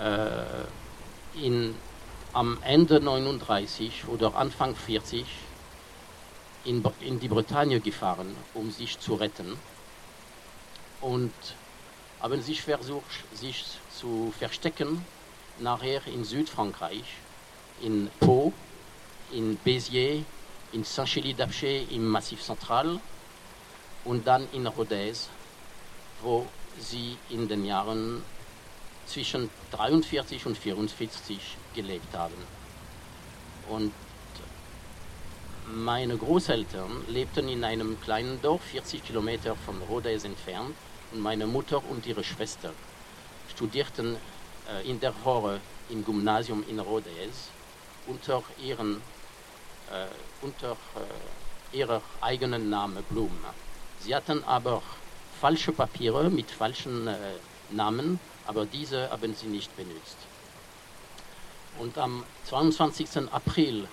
äh, 0.00 1.44
in, 1.44 1.74
am 2.32 2.58
Ende 2.62 3.00
39 3.00 4.06
oder 4.06 4.36
Anfang 4.36 4.76
40 4.76 5.26
in, 6.64 6.84
in 7.00 7.18
die 7.18 7.28
Bretagne 7.28 7.80
gefahren, 7.80 8.36
um 8.54 8.70
sich 8.70 9.00
zu 9.00 9.14
retten. 9.14 9.58
Und 11.00 11.32
haben 12.20 12.42
sich 12.42 12.62
versucht, 12.62 13.24
sich 13.34 13.64
zu 13.96 14.32
verstecken, 14.38 15.04
nachher 15.58 16.06
in 16.06 16.24
Südfrankreich 16.24 17.04
in 17.82 18.10
Pau, 18.20 18.52
in 19.32 19.56
Béziers, 19.64 20.24
in 20.72 20.84
Saint-Chély-d'Apcher 20.84 21.90
im 21.90 22.08
Massif 22.08 22.42
Central 22.42 23.00
und 24.04 24.26
dann 24.26 24.46
in 24.52 24.66
Rodez, 24.66 25.28
wo 26.22 26.46
sie 26.78 27.16
in 27.30 27.48
den 27.48 27.64
Jahren 27.64 28.22
zwischen 29.06 29.50
43 29.72 30.46
und 30.46 30.58
44 30.58 31.38
gelebt 31.74 32.14
haben. 32.14 32.36
Und 33.68 33.92
meine 35.66 36.16
Großeltern 36.16 37.04
lebten 37.08 37.48
in 37.48 37.64
einem 37.64 38.00
kleinen 38.00 38.40
Dorf, 38.40 38.62
40 38.62 39.04
Kilometer 39.04 39.54
von 39.54 39.80
Rodez 39.82 40.24
entfernt, 40.24 40.74
und 41.12 41.20
meine 41.20 41.46
Mutter 41.46 41.82
und 41.90 42.06
ihre 42.06 42.22
Schwester 42.22 42.72
studierten 43.54 44.16
äh, 44.68 44.88
in 44.88 45.00
der 45.00 45.14
Woche 45.24 45.60
im 45.88 46.04
Gymnasium 46.04 46.62
in 46.68 46.78
Rodez 46.78 47.48
unter, 48.08 48.42
ihren, 48.62 48.96
äh, 49.90 50.06
unter 50.42 50.72
äh, 50.72 51.76
ihrer 51.76 52.02
eigenen 52.20 52.68
Namen 52.70 53.02
Blum. 53.10 53.30
Sie 54.00 54.14
hatten 54.14 54.42
aber 54.44 54.82
falsche 55.40 55.72
Papiere 55.72 56.30
mit 56.30 56.50
falschen 56.50 57.06
äh, 57.06 57.16
Namen, 57.70 58.18
aber 58.46 58.66
diese 58.66 59.10
haben 59.10 59.34
sie 59.34 59.46
nicht 59.46 59.74
benutzt. 59.76 60.16
Und 61.78 61.96
am 61.98 62.24
22. 62.46 63.30
April 63.30 63.86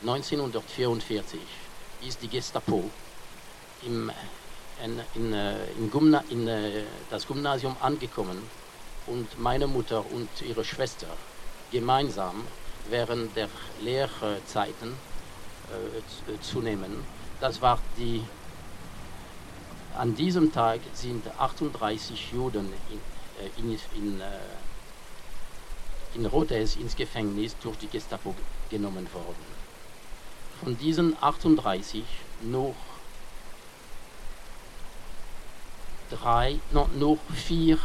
1944 0.00 1.38
ist 2.06 2.22
die 2.22 2.28
Gestapo 2.28 2.90
im, 3.82 4.10
in, 4.84 5.00
in, 5.14 5.32
äh, 5.32 5.70
in, 5.78 5.90
Gymna, 5.90 6.24
in 6.30 6.48
äh, 6.48 6.82
das 7.10 7.26
Gymnasium 7.26 7.76
angekommen 7.80 8.38
und 9.06 9.38
meine 9.38 9.66
Mutter 9.66 10.04
und 10.12 10.28
ihre 10.42 10.64
Schwester 10.64 11.08
gemeinsam 11.70 12.46
während 12.88 13.36
der 13.36 13.48
Lehrzeiten 13.82 14.92
äh, 15.70 16.40
zu 16.40 16.60
nehmen. 16.60 17.04
Das 17.40 17.60
war 17.62 17.78
die, 17.96 18.22
an 19.96 20.14
diesem 20.14 20.52
Tag 20.52 20.80
sind 20.92 21.24
38 21.38 22.32
Juden 22.32 22.72
in, 22.90 23.00
äh, 23.38 23.50
in, 23.60 23.78
in, 23.94 24.20
äh, 24.20 24.24
in 26.14 26.26
Rodez 26.26 26.76
ins 26.76 26.96
Gefängnis 26.96 27.56
durch 27.62 27.76
die 27.78 27.88
Gestapo 27.88 28.34
genommen 28.70 29.06
worden. 29.12 29.60
Von 30.62 30.76
diesen 30.76 31.16
38 31.20 32.04
nur 32.42 32.74
drei, 36.10 36.58
no, 36.72 36.88
nur 36.98 37.18
vier 37.34 37.78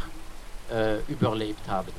äh, 0.72 1.00
überlebt 1.08 1.68
haben. 1.68 1.92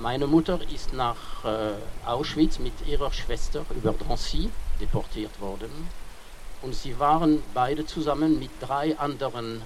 Meine 0.00 0.28
Mutter 0.28 0.60
ist 0.72 0.92
nach 0.92 1.44
äh, 1.44 1.72
Auschwitz 2.06 2.60
mit 2.60 2.86
ihrer 2.86 3.12
Schwester 3.12 3.64
über 3.74 3.92
Drancy 3.92 4.48
deportiert 4.80 5.40
worden. 5.40 5.70
Und 6.62 6.76
sie 6.76 7.00
waren 7.00 7.42
beide 7.52 7.84
zusammen 7.84 8.38
mit 8.38 8.50
drei 8.60 8.96
anderen 8.96 9.62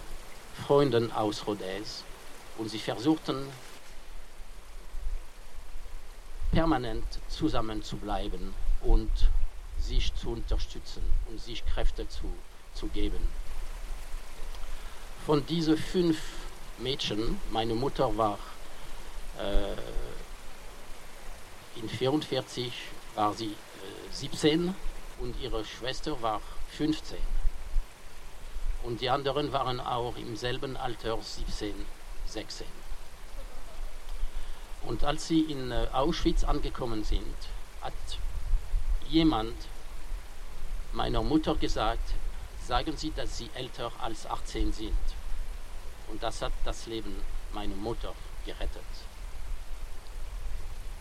Freunden 0.66 1.12
aus 1.12 1.46
Rodez. 1.46 2.04
Und 2.56 2.70
sie 2.70 2.78
versuchten 2.78 3.46
permanent 6.50 7.04
zusammen 7.28 7.82
zu 7.82 7.98
bleiben 7.98 8.54
und 8.80 9.10
sich 9.78 10.14
zu 10.14 10.30
unterstützen 10.30 11.02
und 11.28 11.42
sich 11.42 11.62
Kräfte 11.66 12.08
zu, 12.08 12.24
zu 12.72 12.86
geben. 12.86 13.28
Von 15.26 15.44
diesen 15.44 15.76
fünf 15.76 16.18
Mädchen, 16.78 17.38
meine 17.50 17.74
Mutter 17.74 18.16
war 18.16 18.38
äh, 19.38 19.74
in 21.76 21.88
1944 21.88 22.72
war 23.14 23.32
sie 23.34 23.46
äh, 23.46 24.12
17 24.12 24.74
und 25.20 25.40
ihre 25.40 25.64
Schwester 25.64 26.20
war 26.20 26.40
15. 26.76 27.16
Und 28.82 29.00
die 29.00 29.08
anderen 29.08 29.52
waren 29.52 29.80
auch 29.80 30.16
im 30.16 30.36
selben 30.36 30.76
Alter 30.76 31.18
17, 31.20 31.74
16. 32.26 32.66
Und 34.82 35.04
als 35.04 35.28
sie 35.28 35.40
in 35.40 35.70
äh, 35.70 35.86
Auschwitz 35.92 36.44
angekommen 36.44 37.04
sind, 37.04 37.36
hat 37.80 37.92
jemand 39.08 39.54
meiner 40.92 41.22
Mutter 41.22 41.54
gesagt, 41.54 42.12
sagen 42.66 42.96
Sie, 42.96 43.12
dass 43.12 43.38
Sie 43.38 43.50
älter 43.54 43.90
als 44.00 44.26
18 44.26 44.72
sind. 44.72 44.96
Und 46.08 46.22
das 46.22 46.42
hat 46.42 46.52
das 46.64 46.86
Leben 46.86 47.16
meiner 47.52 47.74
Mutter 47.74 48.14
gerettet 48.44 48.84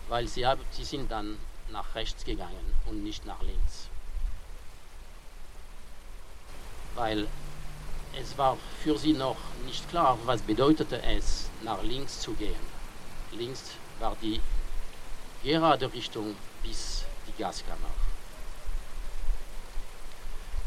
weil 0.09 0.27
sie, 0.27 0.45
haben, 0.45 0.61
sie 0.71 0.83
sind 0.83 1.11
dann 1.11 1.37
nach 1.71 1.95
rechts 1.95 2.23
gegangen 2.23 2.73
und 2.87 3.03
nicht 3.03 3.25
nach 3.25 3.41
links. 3.41 3.87
Weil 6.95 7.27
es 8.19 8.37
war 8.37 8.57
für 8.83 8.97
sie 8.97 9.13
noch 9.13 9.37
nicht 9.65 9.89
klar, 9.89 10.17
was 10.25 10.41
bedeutete 10.41 11.01
es, 11.01 11.49
nach 11.63 11.81
links 11.83 12.19
zu 12.19 12.33
gehen. 12.33 12.71
Links 13.31 13.71
war 13.99 14.17
die 14.21 14.41
gerade 15.43 15.91
Richtung 15.93 16.35
bis 16.61 17.05
die 17.27 17.41
Gaskammer. 17.41 17.89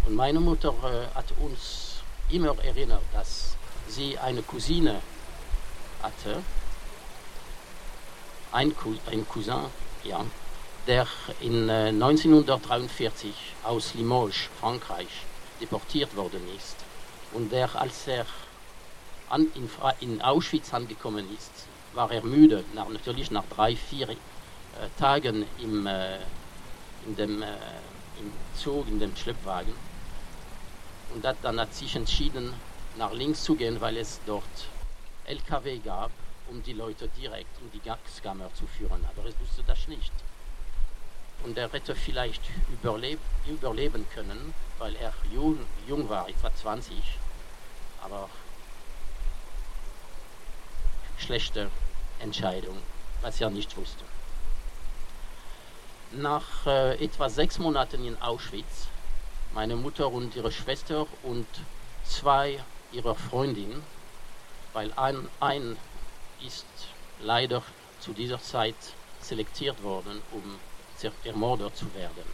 Und 0.06 0.14
meine 0.14 0.40
Mutter 0.40 0.74
äh, 0.82 1.14
hat 1.14 1.26
uns 1.38 2.02
immer 2.30 2.58
erinnert, 2.62 3.02
dass 3.12 3.56
sie 3.88 4.18
eine 4.18 4.42
Cousine 4.42 5.00
hatte, 6.02 6.42
ein, 8.54 8.72
ein 9.10 9.28
Cousin, 9.28 9.64
ja, 10.04 10.24
der 10.86 11.06
in 11.40 11.68
äh, 11.68 11.88
1943 11.88 13.32
aus 13.64 13.94
Limoges, 13.94 14.48
Frankreich, 14.60 15.08
deportiert 15.60 16.14
worden 16.16 16.42
ist 16.56 16.76
und 17.32 17.50
der, 17.50 17.74
als 17.74 18.06
er 18.06 18.26
an, 19.28 19.46
in, 19.54 19.68
in, 20.00 20.22
Auschwitz 20.22 20.72
angekommen 20.72 21.26
ist, 21.34 21.50
war 21.94 22.10
er 22.12 22.22
müde, 22.22 22.64
nach, 22.74 22.88
natürlich 22.88 23.30
nach 23.30 23.44
drei, 23.50 23.74
vier 23.76 24.10
äh, 24.10 24.16
Tagen 24.98 25.44
im, 25.60 25.86
äh, 25.86 26.18
in 27.06 27.16
dem, 27.16 27.42
äh, 27.42 27.46
im 28.20 28.32
Zug, 28.56 28.86
in 28.88 29.00
dem 29.00 29.16
Schleppwagen. 29.16 29.72
Und 31.14 31.24
hat, 31.24 31.36
dann 31.42 31.58
hat 31.58 31.74
sich 31.74 31.96
entschieden, 31.96 32.52
nach 32.96 33.12
links 33.12 33.42
zu 33.42 33.54
gehen, 33.54 33.80
weil 33.80 33.96
es 33.96 34.20
dort 34.26 34.44
LKW 35.26 35.78
gab, 35.78 36.10
um 36.50 36.62
die 36.62 36.72
Leute 36.72 37.08
direkt 37.08 37.60
in 37.60 37.70
die 37.72 37.80
Gaskammer 37.80 38.52
zu 38.54 38.66
führen. 38.66 39.04
Aber 39.04 39.26
er 39.26 39.40
wusste 39.40 39.62
das 39.66 39.88
nicht. 39.88 40.12
Und 41.44 41.58
er 41.58 41.70
hätte 41.70 41.94
vielleicht 41.94 42.42
überleb 42.72 43.20
überleben 43.46 44.06
können, 44.14 44.54
weil 44.78 44.96
er 44.96 45.12
jung, 45.32 45.58
jung 45.86 46.08
war, 46.08 46.28
etwa 46.28 46.54
20 46.54 46.96
aber 48.04 48.28
schlechte 51.16 51.70
Entscheidung, 52.20 52.76
was 53.22 53.40
er 53.40 53.50
nicht 53.50 53.76
wusste. 53.76 54.04
Nach 56.12 56.66
äh, 56.66 57.02
etwa 57.02 57.28
sechs 57.28 57.58
Monaten 57.58 58.04
in 58.04 58.20
Auschwitz, 58.20 58.88
meine 59.54 59.76
Mutter 59.76 60.08
und 60.08 60.36
ihre 60.36 60.52
Schwester 60.52 61.06
und 61.22 61.46
zwei 62.04 62.62
ihrer 62.92 63.14
Freundinnen, 63.14 63.82
weil 64.74 64.92
ein, 64.94 65.28
ein 65.40 65.76
ist 66.46 66.66
leider 67.20 67.62
zu 68.00 68.12
dieser 68.12 68.40
Zeit 68.40 68.76
selektiert 69.20 69.82
worden, 69.82 70.20
um 70.32 70.42
ermordet 71.24 71.76
zu 71.76 71.92
werden. 71.94 72.24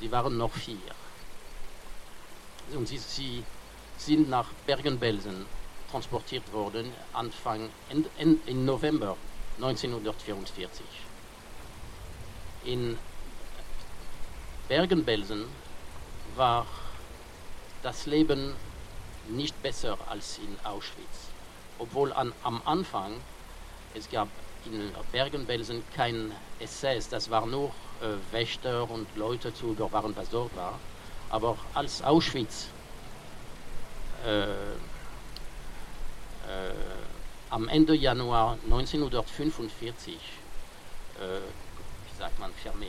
Sie 0.00 0.10
waren 0.10 0.36
noch 0.36 0.52
vier. 0.52 0.94
Und 2.74 2.88
sie, 2.88 2.98
sie 2.98 3.44
sind 3.96 4.28
nach 4.28 4.48
Bergen-Belsen 4.66 5.46
transportiert 5.90 6.52
worden, 6.52 6.92
Anfang 7.12 7.70
in, 7.90 8.06
in, 8.18 8.40
in 8.46 8.64
November 8.64 9.16
1944. 9.56 10.84
In 12.64 12.98
Bergen-Belsen 14.68 15.44
war 16.34 16.66
das 17.82 18.06
Leben 18.06 18.54
nicht 19.28 19.60
besser 19.62 19.96
als 20.08 20.38
in 20.38 20.56
Auschwitz, 20.64 21.30
obwohl 21.78 22.12
an, 22.12 22.32
am 22.42 22.60
Anfang 22.64 23.12
es 23.94 24.10
gab 24.10 24.28
in 24.66 24.92
Bergen-Belsen 25.12 25.82
kein 25.94 26.32
SS, 26.58 27.08
das 27.08 27.30
war 27.30 27.46
nur 27.46 27.68
äh, 28.00 28.32
Wächter 28.32 28.90
und 28.90 29.06
Leute 29.16 29.54
zu 29.54 29.72
überwachen, 29.72 30.14
was 30.16 30.28
dort 30.28 30.54
war. 30.56 30.78
Aber 31.30 31.56
als 31.74 32.02
Auschwitz 32.02 32.66
äh, 34.24 34.50
äh, 34.50 34.54
am 37.50 37.68
Ende 37.68 37.94
Januar 37.94 38.58
1945, 38.64 40.14
äh, 40.14 40.18
wie 41.18 42.18
sagt 42.18 42.38
man, 42.38 42.50
fermé, 42.52 42.88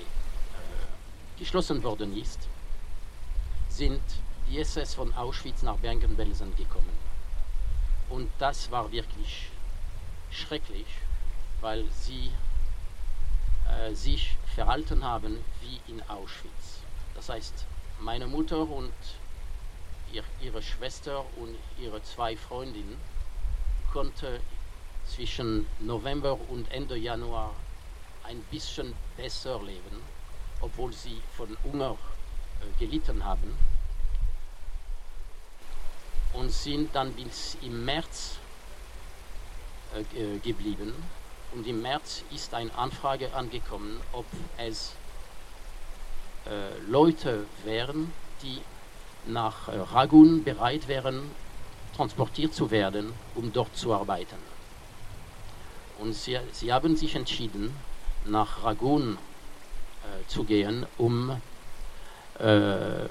geschlossen 1.38 1.84
worden 1.84 2.18
ist, 2.18 2.40
sind 3.70 4.02
die 4.50 4.60
SS 4.60 4.96
von 4.96 5.14
Auschwitz 5.14 5.62
nach 5.62 5.76
Bergen-Belsen 5.78 6.56
gekommen. 6.56 6.90
Und 8.10 8.30
das 8.40 8.72
war 8.72 8.92
wirklich 8.92 9.50
schrecklich, 10.32 10.88
weil 11.62 11.86
sie 11.92 12.32
äh, 13.70 13.94
sich 13.94 14.38
verhalten 14.56 15.04
haben 15.04 15.44
wie 15.62 15.92
in 15.92 16.02
Auschwitz. 16.10 16.80
Das 17.16 17.30
heißt, 17.30 17.66
meine 18.00 18.28
Mutter 18.28 18.60
und 18.60 18.94
ihr, 20.12 20.24
ihre 20.42 20.62
Schwester 20.62 21.26
und 21.38 21.56
ihre 21.80 22.02
zwei 22.04 22.38
Freundinnen 22.38 22.98
konnte 23.92 24.40
zwischen 25.06 25.66
November 25.80 26.38
und 26.50 26.70
Ende 26.72 26.98
Januar 26.98 27.54
ein 28.24 28.42
bisschen 28.52 28.94
besser 29.16 29.62
leben, 29.64 30.02
obwohl 30.62 30.94
sie 30.94 31.22
von 31.36 31.58
Hunger 31.64 31.98
äh, 32.62 32.80
gelitten 32.80 33.24
haben. 33.24 33.58
Und 36.38 36.52
sind 36.52 36.96
dann 36.96 37.14
bis 37.14 37.58
im 37.62 37.86
März 37.86 38.38
äh, 39.96 40.36
äh 40.36 40.40
geblieben. 40.40 40.94
Und 41.54 41.66
im 41.66 41.82
März 41.82 42.24
ist 42.34 42.54
eine 42.54 42.74
Anfrage 42.76 43.34
angekommen, 43.34 44.00
ob 44.12 44.26
es 44.58 44.94
äh, 46.46 46.90
Leute 46.90 47.46
wären, 47.64 48.14
die 48.44 48.62
nach 49.26 49.68
äh, 49.68 49.78
Ragun 49.78 50.44
bereit 50.44 50.88
wären, 50.88 51.32
transportiert 51.96 52.54
zu 52.54 52.70
werden, 52.72 53.14
um 53.36 53.52
dort 53.52 53.76
zu 53.76 53.94
arbeiten. 53.94 54.38
Und 56.00 56.14
sie, 56.14 56.38
sie 56.52 56.72
haben 56.72 56.96
sich 56.96 57.16
entschieden, 57.16 57.76
nach 58.26 58.64
Ragun 58.64 59.18
äh, 60.04 60.28
zu 60.28 60.44
gehen, 60.44 60.86
um 60.98 61.42
äh, 62.40 63.06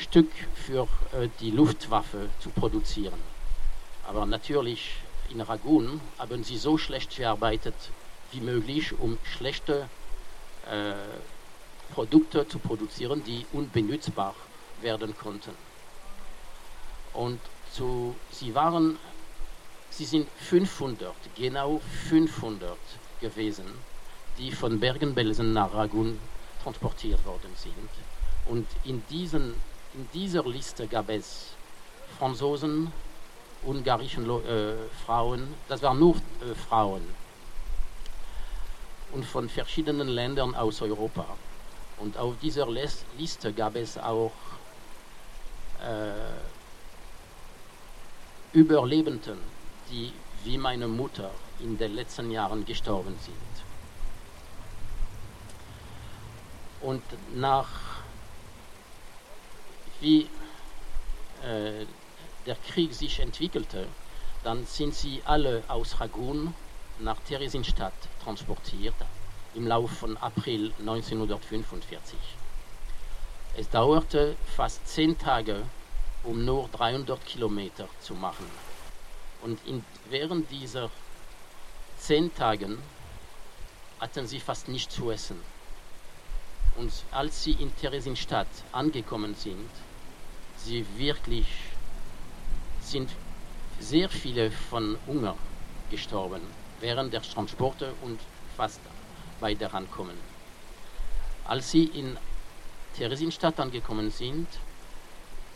Stück 0.00 0.30
für 0.54 0.88
äh, 1.12 1.28
die 1.40 1.50
Luftwaffe 1.50 2.28
zu 2.40 2.50
produzieren. 2.50 3.20
Aber 4.06 4.26
natürlich 4.26 4.94
in 5.30 5.40
Ragun 5.40 6.00
haben 6.18 6.42
sie 6.42 6.56
so 6.56 6.78
schlecht 6.78 7.16
gearbeitet 7.16 7.74
wie 8.32 8.40
möglich, 8.40 8.98
um 8.98 9.18
schlechte 9.24 9.88
äh, 10.70 10.94
Produkte 11.94 12.46
zu 12.48 12.58
produzieren, 12.58 13.22
die 13.24 13.46
unbenutzbar 13.52 14.34
werden 14.80 15.16
konnten. 15.16 15.52
Und 17.12 17.40
zu, 17.72 18.14
sie 18.30 18.54
waren, 18.54 18.98
sie 19.90 20.04
sind 20.04 20.28
500, 20.38 21.12
genau 21.36 21.80
500 22.08 22.76
gewesen, 23.20 23.66
die 24.38 24.52
von 24.52 24.78
Bergen-Belsen 24.78 25.52
nach 25.52 25.74
Ragun 25.74 26.18
transportiert 26.62 27.24
worden 27.24 27.50
sind. 27.56 27.74
Und 28.46 28.66
in, 28.84 29.02
diesen, 29.10 29.54
in 29.94 30.08
dieser 30.14 30.44
Liste 30.44 30.86
gab 30.86 31.08
es 31.08 31.48
Franzosen, 32.18 32.92
ungarischen 33.64 34.28
äh, 34.28 34.74
Frauen, 35.04 35.54
das 35.68 35.82
waren 35.82 35.98
nur 35.98 36.16
äh, 36.16 36.54
Frauen 36.68 37.02
und 39.12 39.24
von 39.24 39.48
verschiedenen 39.48 40.08
Ländern 40.08 40.54
aus 40.54 40.80
Europa. 40.82 41.26
Und 41.98 42.16
auf 42.16 42.34
dieser 42.40 42.66
Liste 43.18 43.52
gab 43.52 43.76
es 43.76 43.98
auch 43.98 44.32
äh, 45.82 46.12
Überlebenden, 48.52 49.38
die 49.90 50.12
wie 50.44 50.56
meine 50.56 50.88
Mutter 50.88 51.30
in 51.58 51.76
den 51.76 51.94
letzten 51.94 52.30
Jahren 52.30 52.64
gestorben 52.64 53.14
sind. 53.22 53.36
Und 56.80 57.02
nach 57.34 57.68
wie 60.00 60.28
äh, 61.42 61.86
der 62.46 62.56
Krieg 62.68 62.94
sich 62.94 63.20
entwickelte, 63.20 63.86
dann 64.42 64.66
sind 64.66 64.94
sie 64.94 65.22
alle 65.24 65.62
aus 65.68 66.00
Ragun 66.00 66.54
nach 66.98 67.18
Theresienstadt 67.20 67.92
transportiert 68.22 68.94
im 69.54 69.66
Laufe 69.66 69.94
von 69.94 70.16
April 70.16 70.72
1945. 70.78 72.18
Es 73.56 73.68
dauerte 73.68 74.36
fast 74.56 74.86
zehn 74.86 75.18
Tage, 75.18 75.62
um 76.22 76.44
nur 76.44 76.68
300 76.72 77.24
Kilometer 77.26 77.88
zu 78.00 78.14
machen. 78.14 78.46
Und 79.42 79.58
in, 79.66 79.84
während 80.08 80.50
dieser 80.50 80.90
zehn 81.98 82.34
Tagen 82.34 82.78
hatten 83.98 84.26
sie 84.26 84.40
fast 84.40 84.68
nichts 84.68 84.94
zu 84.94 85.10
essen. 85.10 85.40
Und 86.76 86.92
als 87.10 87.42
sie 87.42 87.52
in 87.52 87.74
Theresienstadt 87.76 88.48
angekommen 88.72 89.34
sind, 89.34 89.68
sie 90.64 90.84
wirklich 90.98 91.46
sind 92.80 93.10
sehr 93.78 94.08
viele 94.08 94.50
von 94.50 94.96
Hunger 95.06 95.36
gestorben 95.90 96.42
während 96.80 97.12
der 97.12 97.22
Transporte 97.22 97.92
und 98.02 98.20
fast 98.56 98.80
bei 99.40 99.54
der 99.54 99.72
Ankommen. 99.74 100.16
Als 101.44 101.70
sie 101.70 101.84
in 101.84 102.18
Theresienstadt 102.96 103.58
angekommen 103.60 104.10
sind, 104.10 104.46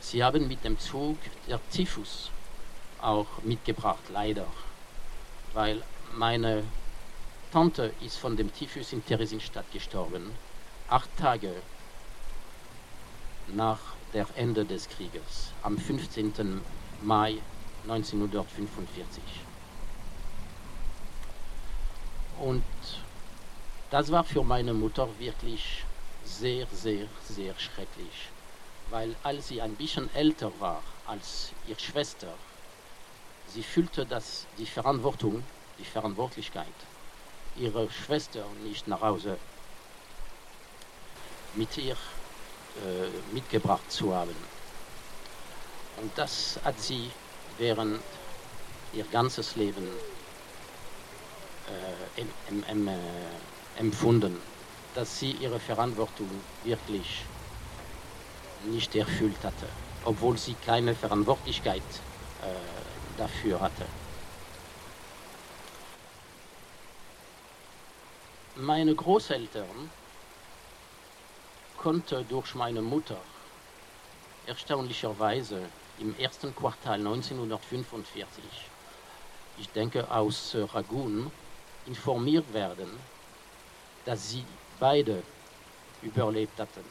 Sie 0.00 0.22
haben 0.22 0.46
mit 0.46 0.62
dem 0.62 0.78
Zug 0.78 1.16
der 1.48 1.58
Typhus 1.70 2.30
auch 2.98 3.42
mitgebracht, 3.42 4.04
leider, 4.10 4.46
weil 5.54 5.82
meine 6.12 6.62
Tante 7.50 7.90
ist 8.00 8.18
von 8.18 8.36
dem 8.36 8.52
Typhus 8.52 8.92
in 8.92 9.02
Theresienstadt 9.02 9.70
gestorben, 9.72 10.30
acht 10.88 11.08
Tage 11.16 11.54
nach 13.54 13.96
der 14.14 14.26
Ende 14.36 14.64
des 14.64 14.88
Krieges, 14.88 15.50
am 15.62 15.76
15. 15.76 16.62
Mai 17.02 17.38
1945. 17.82 19.22
Und 22.40 22.62
das 23.90 24.10
war 24.12 24.24
für 24.24 24.44
meine 24.44 24.72
Mutter 24.72 25.08
wirklich 25.18 25.84
sehr, 26.24 26.66
sehr, 26.72 27.06
sehr 27.28 27.54
schrecklich, 27.58 28.30
weil 28.90 29.14
als 29.24 29.48
sie 29.48 29.60
ein 29.60 29.74
bisschen 29.74 30.08
älter 30.14 30.52
war 30.60 30.82
als 31.06 31.50
ihre 31.66 31.80
Schwester, 31.80 32.32
sie 33.48 33.62
fühlte 33.62 34.06
dass 34.06 34.46
die 34.58 34.66
Verantwortung, 34.66 35.42
die 35.78 35.84
Verantwortlichkeit, 35.84 36.78
ihre 37.56 37.90
Schwester 37.90 38.44
nicht 38.64 38.86
nach 38.88 39.00
Hause 39.00 39.36
mit 41.54 41.76
ihr 41.78 41.96
mitgebracht 43.32 43.90
zu 43.90 44.14
haben. 44.14 44.34
Und 46.00 46.10
das 46.16 46.58
hat 46.64 46.80
sie 46.80 47.10
während 47.58 48.00
ihr 48.92 49.04
ganzes 49.04 49.56
Leben 49.56 49.88
äh, 51.68 52.20
em, 52.20 52.28
em, 52.50 52.64
em, 52.68 52.88
äh, 52.88 52.92
empfunden, 53.78 54.40
dass 54.94 55.18
sie 55.18 55.32
ihre 55.32 55.58
Verantwortung 55.58 56.28
wirklich 56.62 57.24
nicht 58.66 58.94
erfüllt 58.94 59.42
hatte, 59.42 59.68
obwohl 60.04 60.38
sie 60.38 60.54
keine 60.64 60.94
Verantwortlichkeit 60.94 61.82
äh, 62.42 63.18
dafür 63.18 63.60
hatte. 63.60 63.86
Meine 68.56 68.94
Großeltern 68.94 69.90
konnten 71.84 72.26
durch 72.28 72.54
meine 72.54 72.80
Mutter 72.80 73.18
erstaunlicherweise 74.46 75.60
im 75.98 76.18
ersten 76.18 76.56
Quartal 76.56 76.94
1945, 76.94 78.42
ich 79.58 79.68
denke 79.68 80.10
aus 80.10 80.56
Ragun, 80.72 81.30
informiert 81.84 82.50
werden, 82.54 82.88
dass 84.06 84.30
sie 84.30 84.46
beide 84.80 85.22
überlebt 86.00 86.58
hatten. 86.58 86.84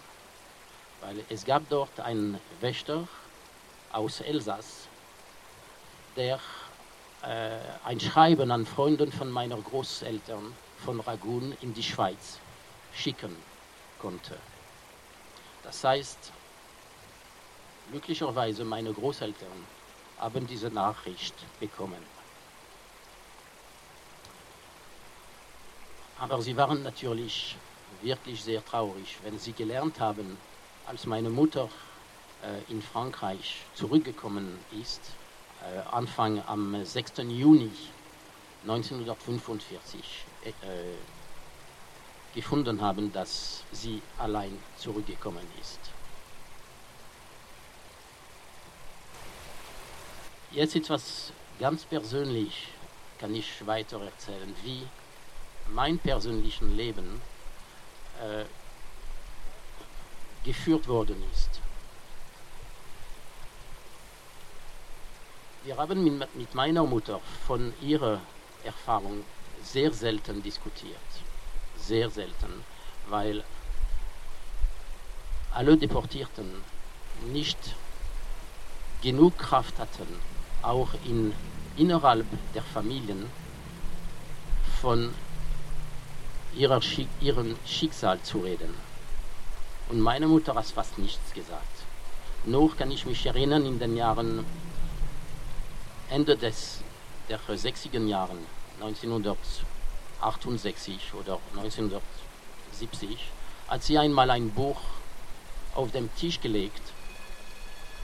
Weil 1.01 1.25
es 1.27 1.43
gab 1.43 1.67
dort 1.69 1.99
einen 1.99 2.39
Wächter 2.62 3.08
aus 3.91 4.21
Elsass, 4.21 4.88
der 6.15 6.39
äh, 7.23 7.58
ein 7.84 7.99
Schreiben 7.99 8.51
an 8.51 8.67
Freunde 8.67 9.12
von 9.12 9.32
meiner 9.32 9.58
Großeltern 9.58 10.53
von 10.86 10.99
Ragun 10.99 11.58
in 11.62 11.73
die 11.73 11.82
Schweiz 11.82 12.38
schicken 12.93 13.36
konnte. 13.99 14.38
Das 15.63 15.84
heißt, 15.84 16.32
glücklicherweise 17.91 18.63
meine 18.63 18.93
Großeltern 18.93 19.65
haben 20.19 20.47
diese 20.47 20.69
Nachricht 20.69 21.36
bekommen. 21.60 22.02
Aber 26.19 26.41
sie 26.41 26.56
waren 26.56 26.84
natürlich 26.84 27.58
wirklich 28.02 28.43
sehr 28.43 28.63
traurig, 28.63 29.17
wenn 29.23 29.38
sie 29.39 29.54
gelernt 29.54 29.99
haben, 29.99 30.38
als 30.88 31.06
meine 31.06 31.30
Mutter 31.30 31.69
äh, 32.43 32.71
in 32.71 32.82
Frankreich 32.82 33.58
zurückgekommen 33.73 34.58
ist, 34.82 35.02
äh, 35.62 35.80
Anfang 35.95 36.41
am 36.47 36.84
6. 36.84 37.13
Juni 37.30 37.71
1945, 38.63 40.26
äh, 40.45 40.52
gefunden 42.33 42.81
haben, 42.81 43.11
dass 43.13 43.63
sie 43.71 44.01
allein 44.17 44.57
zurückgekommen 44.77 45.45
ist. 45.61 45.79
Jetzt 50.51 50.75
etwas 50.75 51.31
ganz 51.59 51.83
persönlich 51.85 52.67
kann 53.19 53.33
ich 53.33 53.65
weiter 53.65 54.01
erzählen, 54.01 54.55
wie 54.63 54.83
mein 55.69 55.97
persönliches 55.97 56.61
Leben 56.69 57.21
äh, 58.21 58.45
geführt 60.45 60.87
worden 60.87 61.23
ist. 61.31 61.49
Wir 65.63 65.77
haben 65.77 66.03
mit, 66.03 66.35
mit 66.35 66.53
meiner 66.53 66.83
Mutter 66.83 67.21
von 67.47 67.73
ihrer 67.81 68.19
Erfahrung 68.63 69.23
sehr 69.63 69.93
selten 69.93 70.43
diskutiert. 70.43 70.99
Sehr 71.85 72.09
selten, 72.09 72.63
weil 73.09 73.43
alle 75.51 75.77
Deportierten 75.77 76.49
nicht 77.31 77.57
genug 79.01 79.37
Kraft 79.37 79.77
hatten, 79.79 80.07
auch 80.61 80.89
in, 81.05 81.33
innerhalb 81.75 82.25
der 82.53 82.63
Familien 82.63 83.29
von 84.81 85.13
ihrer, 86.55 86.79
ihrem 87.19 87.55
Schicksal 87.65 88.21
zu 88.21 88.39
reden. 88.39 88.73
Und 89.89 89.99
meine 89.99 90.27
Mutter 90.27 90.55
hat 90.55 90.65
fast 90.65 90.97
nichts 90.97 91.33
gesagt. 91.33 91.83
Nur 92.45 92.75
kann 92.75 92.91
ich 92.91 93.05
mich 93.05 93.25
erinnern, 93.25 93.65
in 93.65 93.79
den 93.79 93.95
Jahren, 93.97 94.45
Ende 96.09 96.37
des, 96.37 96.79
der 97.29 97.39
60er 97.39 98.05
Jahren, 98.05 98.37
1968 100.23 101.13
oder 101.13 101.39
1970, 101.55 103.19
hat 103.67 103.83
sie 103.83 103.97
einmal 103.97 104.29
ein 104.29 104.51
Buch 104.51 104.79
auf 105.75 105.91
dem 105.91 106.13
Tisch 106.15 106.39
gelegt, 106.39 106.81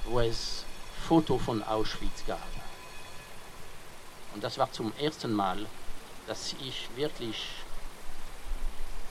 wo 0.05 0.19
es 0.19 0.65
Foto 1.07 1.37
von 1.37 1.63
Auschwitz 1.63 2.25
gab. 2.27 2.47
Und 4.33 4.43
das 4.43 4.57
war 4.57 4.71
zum 4.71 4.91
ersten 4.99 5.33
Mal, 5.33 5.65
dass 6.27 6.53
ich 6.61 6.89
wirklich 6.95 7.47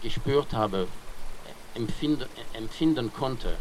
gespürt 0.03 0.53
habe, 0.53 0.87
empfinden, 1.75 2.29
empfinden 2.53 3.13
konnte, 3.13 3.57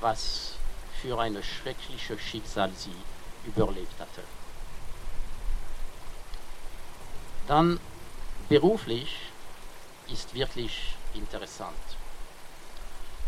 was 0.00 0.54
für 1.00 1.18
ein 1.18 1.42
schreckliches 1.42 2.20
Schicksal 2.20 2.70
sie 2.76 2.92
überlebt 3.46 3.98
hatte. 3.98 4.22
Dann 7.46 7.80
beruflich 8.48 9.14
ist 10.10 10.34
wirklich 10.34 10.94
interessant, 11.14 11.76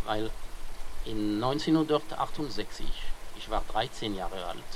weil 0.04 0.30
in 1.04 1.42
1968, 1.42 2.86
ich 3.36 3.50
war 3.50 3.62
13 3.72 4.14
Jahre 4.14 4.44
alt, 4.46 4.72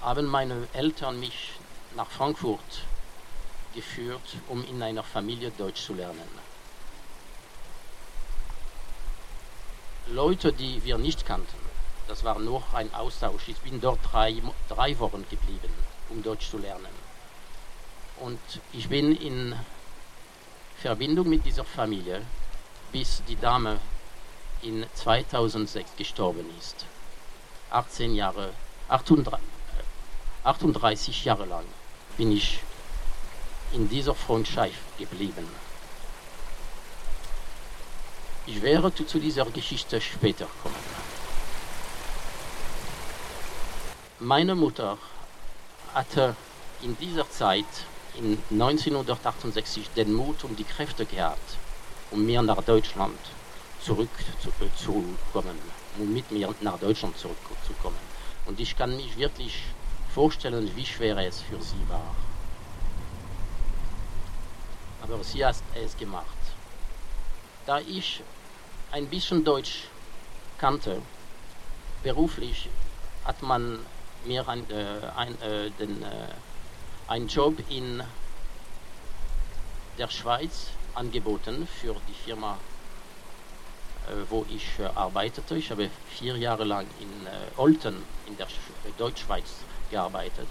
haben 0.00 0.26
meine 0.26 0.68
Eltern 0.72 1.18
mich 1.18 1.52
nach 1.96 2.10
Frankfurt 2.10 2.84
geführt, 3.74 4.36
um 4.48 4.64
in 4.64 4.82
einer 4.82 5.02
Familie 5.02 5.50
Deutsch 5.50 5.84
zu 5.84 5.94
lernen. 5.94 6.28
Leute, 10.06 10.52
die 10.52 10.84
wir 10.84 10.98
nicht 10.98 11.24
kannten, 11.24 11.64
das 12.06 12.22
war 12.22 12.38
nur 12.38 12.62
ein 12.74 12.92
Austausch. 12.94 13.48
Ich 13.48 13.58
bin 13.60 13.80
dort 13.80 13.98
drei, 14.12 14.40
drei 14.68 14.98
Wochen 14.98 15.24
geblieben, 15.30 15.72
um 16.10 16.22
Deutsch 16.22 16.50
zu 16.50 16.58
lernen. 16.58 17.03
Und 18.20 18.38
ich 18.72 18.88
bin 18.88 19.16
in 19.16 19.54
Verbindung 20.80 21.28
mit 21.28 21.44
dieser 21.44 21.64
Familie, 21.64 22.22
bis 22.92 23.22
die 23.26 23.36
Dame 23.36 23.78
in 24.62 24.86
2006 24.94 25.96
gestorben 25.96 26.46
ist. 26.58 26.86
18 27.70 28.14
Jahre, 28.14 28.50
38, 28.88 29.40
38 30.44 31.24
Jahre 31.24 31.46
lang 31.46 31.64
bin 32.16 32.30
ich 32.30 32.60
in 33.72 33.88
dieser 33.88 34.14
Freundschaft 34.14 34.98
geblieben. 34.98 35.48
Ich 38.46 38.60
werde 38.62 38.94
zu 39.06 39.18
dieser 39.18 39.46
Geschichte 39.46 40.00
später 40.00 40.46
kommen. 40.62 40.74
Meine 44.20 44.54
Mutter 44.54 44.98
hatte 45.94 46.36
in 46.82 46.96
dieser 46.98 47.28
Zeit, 47.30 47.64
in 48.18 48.38
1968, 48.50 49.90
den 49.96 50.12
Mut 50.12 50.44
und 50.44 50.58
die 50.58 50.64
Kräfte 50.64 51.06
gehabt, 51.06 51.58
um 52.10 52.24
mir 52.24 52.42
nach 52.42 52.62
Deutschland 52.62 53.18
zurückzukommen, 53.80 55.58
um 55.98 56.12
mit 56.12 56.30
mir 56.30 56.54
nach 56.60 56.78
Deutschland 56.78 57.16
zurückzukommen. 57.18 57.98
Und 58.46 58.60
ich 58.60 58.76
kann 58.76 58.96
mich 58.96 59.16
wirklich 59.16 59.62
vorstellen, 60.14 60.70
wie 60.74 60.86
schwer 60.86 61.16
es 61.18 61.40
für 61.40 61.60
sie 61.60 61.88
war 61.88 62.14
aber 65.04 65.22
sie 65.22 65.44
hat 65.44 65.56
es 65.74 65.96
gemacht. 65.96 66.24
Da 67.66 67.78
ich 67.80 68.22
ein 68.90 69.06
bisschen 69.06 69.44
Deutsch 69.44 69.84
kannte. 70.58 71.00
Beruflich 72.02 72.68
hat 73.24 73.42
man 73.42 73.80
mir 74.24 74.46
ein, 74.48 74.68
äh, 74.70 75.00
ein, 75.16 75.40
äh, 75.42 75.70
den, 75.78 76.02
äh, 76.02 76.28
einen 77.06 77.28
Job 77.28 77.58
in 77.68 78.02
der 79.98 80.08
Schweiz 80.08 80.68
angeboten 80.94 81.68
für 81.80 81.96
die 82.08 82.14
Firma, 82.14 82.58
äh, 84.08 84.12
wo 84.30 84.46
ich 84.48 84.78
äh, 84.78 84.84
arbeitete. 84.94 85.56
Ich 85.56 85.70
habe 85.70 85.90
vier 86.08 86.36
Jahre 86.36 86.64
lang 86.64 86.86
in 87.00 87.26
äh, 87.26 87.30
Olten 87.56 88.02
in 88.26 88.36
der 88.36 88.48
Sch 88.48 88.58
Deutschschweiz 88.98 89.56
gearbeitet. 89.90 90.48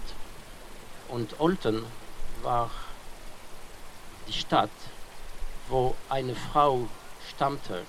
Und 1.08 1.40
Olten 1.40 1.84
war 2.42 2.70
die 4.28 4.32
Stadt, 4.32 4.70
wo 5.68 5.94
eine 6.08 6.34
Frau 6.34 6.88
stammte, 7.28 7.84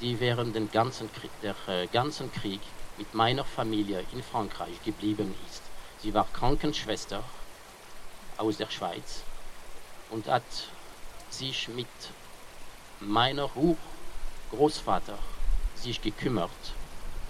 die 0.00 0.18
während 0.20 0.54
den 0.54 0.70
ganzen 0.70 1.10
Krieg, 1.12 1.30
der 1.42 1.54
ganzen 1.88 2.32
Krieg 2.32 2.60
mit 2.98 3.14
meiner 3.14 3.44
Familie 3.44 4.04
in 4.12 4.22
Frankreich 4.22 4.82
geblieben 4.84 5.34
ist. 5.48 5.62
Sie 6.02 6.14
war 6.14 6.26
Krankenschwester 6.32 7.22
aus 8.40 8.56
der 8.56 8.70
Schweiz 8.70 9.22
und 10.10 10.26
hat 10.26 10.42
sich 11.28 11.68
mit 11.68 11.86
meiner 12.98 13.48
Urgroßvater 14.52 15.18
sich 15.74 16.00
gekümmert 16.00 16.50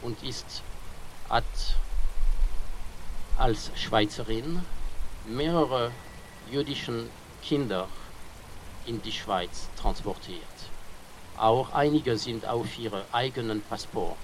und 0.03 0.23
ist 0.23 0.63
hat 1.29 1.45
als 3.37 3.71
Schweizerin 3.75 4.65
mehrere 5.27 5.93
jüdischen 6.51 7.11
Kinder 7.43 7.89
in 8.87 9.01
die 9.03 9.13
Schweiz 9.13 9.69
transportiert. 9.81 10.43
Auch 11.37 11.73
einige 11.73 12.19
sind 12.19 12.47
auf 12.47 12.79
ihre 12.79 13.05
eigenen 13.13 13.63
Passport 13.63 14.17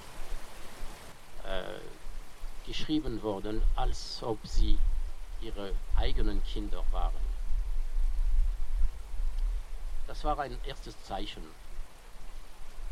äh, 1.44 2.66
geschrieben 2.66 3.22
worden, 3.22 3.62
als 3.76 4.18
ob 4.22 4.38
sie 4.44 4.76
ihre 5.40 5.72
eigenen 5.96 6.42
Kinder 6.44 6.82
waren. 6.92 7.26
Das 10.06 10.24
war 10.24 10.38
ein 10.38 10.56
erstes 10.64 10.94
Zeichen. 11.04 11.42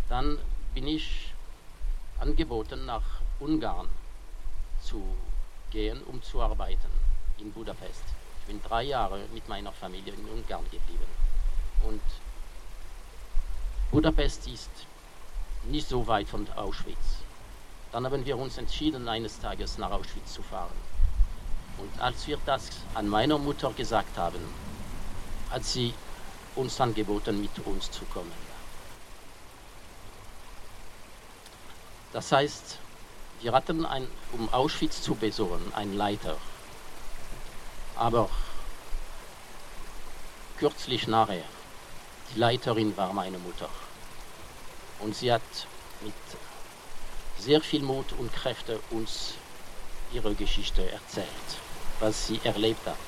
Dann 0.08 0.38
bin 0.74 0.86
ich 0.86 1.32
angeboten, 2.18 2.84
nach 2.86 3.04
Ungarn 3.40 3.88
zu 4.82 5.02
gehen, 5.70 6.02
um 6.04 6.22
zu 6.22 6.42
arbeiten 6.42 6.90
in 7.38 7.52
Budapest. 7.52 8.04
Ich 8.40 8.46
bin 8.46 8.62
drei 8.62 8.82
Jahre 8.84 9.24
mit 9.32 9.48
meiner 9.48 9.72
Familie 9.72 10.12
in 10.12 10.28
Ungarn 10.28 10.64
geblieben. 10.64 11.06
Und 11.84 12.02
Budapest 13.90 14.46
ist 14.48 14.70
nicht 15.64 15.88
so 15.88 16.06
weit 16.06 16.28
von 16.28 16.46
Auschwitz. 16.56 17.22
Dann 17.92 18.04
haben 18.04 18.26
wir 18.26 18.36
uns 18.36 18.58
entschieden, 18.58 19.08
eines 19.08 19.38
Tages 19.38 19.78
nach 19.78 19.90
Auschwitz 19.90 20.34
zu 20.34 20.42
fahren. 20.42 20.93
Und 21.78 22.00
als 22.00 22.26
wir 22.26 22.38
das 22.46 22.70
an 22.94 23.08
meiner 23.08 23.38
Mutter 23.38 23.72
gesagt 23.72 24.16
haben, 24.16 24.40
hat 25.50 25.64
sie 25.64 25.94
uns 26.56 26.80
angeboten, 26.80 27.40
mit 27.40 27.58
uns 27.66 27.90
zu 27.90 28.04
kommen. 28.06 28.32
Das 32.12 32.30
heißt, 32.30 32.78
wir 33.40 33.52
hatten, 33.52 33.84
ein, 33.84 34.06
um 34.32 34.52
Auschwitz 34.52 35.02
zu 35.02 35.14
besuchen, 35.16 35.74
einen 35.74 35.96
Leiter. 35.96 36.36
Aber 37.96 38.30
kürzlich 40.58 41.08
nachher, 41.08 41.44
die 42.32 42.38
Leiterin 42.38 42.96
war 42.96 43.12
meine 43.12 43.38
Mutter. 43.38 43.68
Und 45.00 45.14
sie 45.14 45.32
hat 45.32 45.42
mit 46.02 46.14
sehr 47.38 47.60
viel 47.60 47.82
Mut 47.82 48.12
und 48.18 48.32
Kräfte 48.32 48.78
uns 48.90 49.34
ihre 50.12 50.34
Geschichte 50.34 50.88
erzählt, 50.90 51.26
was 52.04 52.26
sie 52.26 52.38
erlebt 52.44 52.86
hat, 52.86 53.06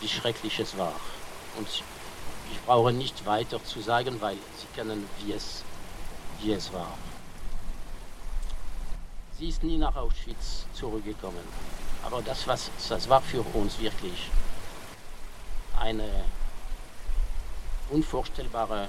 wie 0.00 0.08
schrecklich 0.08 0.58
es 0.58 0.76
war. 0.76 0.94
Und 1.56 1.68
ich 1.68 2.60
brauche 2.66 2.92
nicht 2.92 3.24
weiter 3.24 3.62
zu 3.64 3.80
sagen, 3.80 4.20
weil 4.20 4.36
Sie 4.58 4.66
kennen, 4.74 5.08
wie 5.20 5.32
es, 5.32 5.62
wie 6.40 6.52
es 6.52 6.72
war. 6.72 6.98
Sie 9.38 9.48
ist 9.48 9.62
nie 9.62 9.78
nach 9.78 9.94
Auschwitz 9.94 10.66
zurückgekommen. 10.74 11.44
Aber 12.04 12.20
das, 12.20 12.44
was, 12.48 12.70
das 12.88 13.08
war 13.08 13.22
für 13.22 13.42
uns 13.54 13.78
wirklich 13.78 14.28
eine 15.78 16.08
unvorstellbare, 17.90 18.88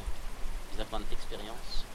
wie 0.71 0.77
sagt 0.77 0.91
man, 0.91 1.03
Experience, 1.11 1.85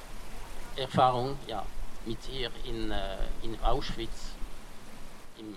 Erfahrung, 0.76 1.36
ja, 1.48 1.64
mit 2.06 2.18
ihr 2.28 2.52
in, 2.64 2.92
äh, 2.92 3.16
in 3.42 3.60
Auschwitz, 3.64 4.30
im, 5.38 5.56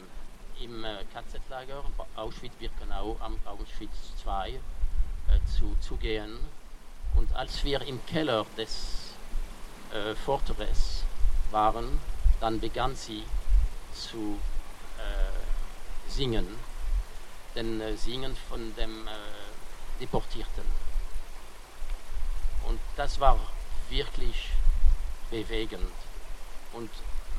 im 0.63 0.83
äh, 0.83 1.03
KZ-Lager, 1.13 1.83
Auschwitz-Birkenau, 2.15 3.17
Auschwitz 3.45 4.13
II, 4.25 4.55
äh, 4.55 4.59
zu, 5.57 5.75
zu 5.79 5.95
gehen. 5.97 6.39
Und 7.15 7.33
als 7.35 7.63
wir 7.63 7.81
im 7.81 8.05
Keller 8.05 8.45
des 8.57 9.13
äh, 9.93 10.15
Fortress 10.15 11.03
waren, 11.51 11.99
dann 12.39 12.59
begann 12.59 12.95
sie 12.95 13.23
zu 13.93 14.39
äh, 14.97 16.09
singen, 16.09 16.47
den 17.55 17.81
äh, 17.81 17.95
Singen 17.97 18.35
von 18.49 18.73
dem 18.75 19.07
äh, 19.07 19.11
Deportierten. 19.99 20.65
Und 22.67 22.79
das 22.95 23.19
war 23.19 23.39
wirklich 23.89 24.49
bewegend. 25.29 25.91
Und 26.73 26.89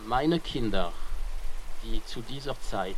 meine 0.05 0.41
Kinder, 0.41 0.93
die 1.83 2.05
zu 2.05 2.21
dieser 2.23 2.61
Zeit 2.61 2.97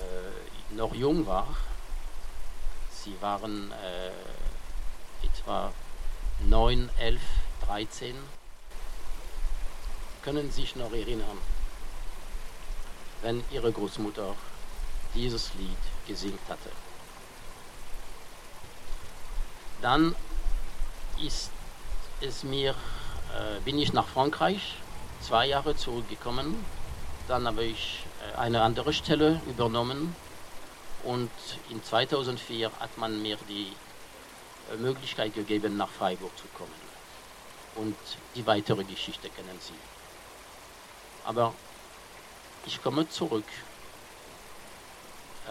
äh, 0.00 0.74
noch 0.74 0.94
jung 0.94 1.26
waren, 1.26 1.56
Sie 3.04 3.20
waren 3.20 3.70
äh, 3.70 5.26
etwa 5.26 5.72
9, 6.40 6.88
11, 6.98 7.20
13. 7.66 8.14
Können 10.22 10.50
sich 10.50 10.74
noch 10.74 10.90
erinnern, 10.90 11.38
wenn 13.20 13.44
Ihre 13.50 13.70
Großmutter 13.72 14.34
dieses 15.14 15.52
Lied 15.54 15.76
gesingt 16.06 16.40
hatte. 16.48 16.70
Dann 19.82 20.16
ist 21.22 21.50
es 22.22 22.42
mir, 22.42 22.70
äh, 22.70 23.60
bin 23.66 23.78
ich 23.78 23.92
nach 23.92 24.08
Frankreich 24.08 24.76
zwei 25.24 25.46
Jahre 25.46 25.74
zurückgekommen. 25.74 26.62
Dann 27.28 27.46
habe 27.46 27.64
ich 27.64 28.04
äh, 28.34 28.36
eine 28.36 28.60
andere 28.62 28.92
Stelle 28.92 29.40
übernommen 29.46 30.14
und 31.02 31.30
in 31.70 31.82
2004 31.82 32.70
hat 32.78 32.98
man 32.98 33.22
mir 33.22 33.38
die 33.48 33.72
äh, 34.70 34.76
Möglichkeit 34.76 35.34
gegeben, 35.34 35.78
nach 35.78 35.88
Freiburg 35.88 36.36
zu 36.36 36.44
kommen. 36.58 36.84
Und 37.76 37.96
die 38.34 38.46
weitere 38.46 38.84
Geschichte 38.84 39.30
kennen 39.30 39.58
Sie. 39.60 39.72
Aber 41.24 41.54
ich 42.66 42.82
komme 42.82 43.08
zurück 43.08 43.48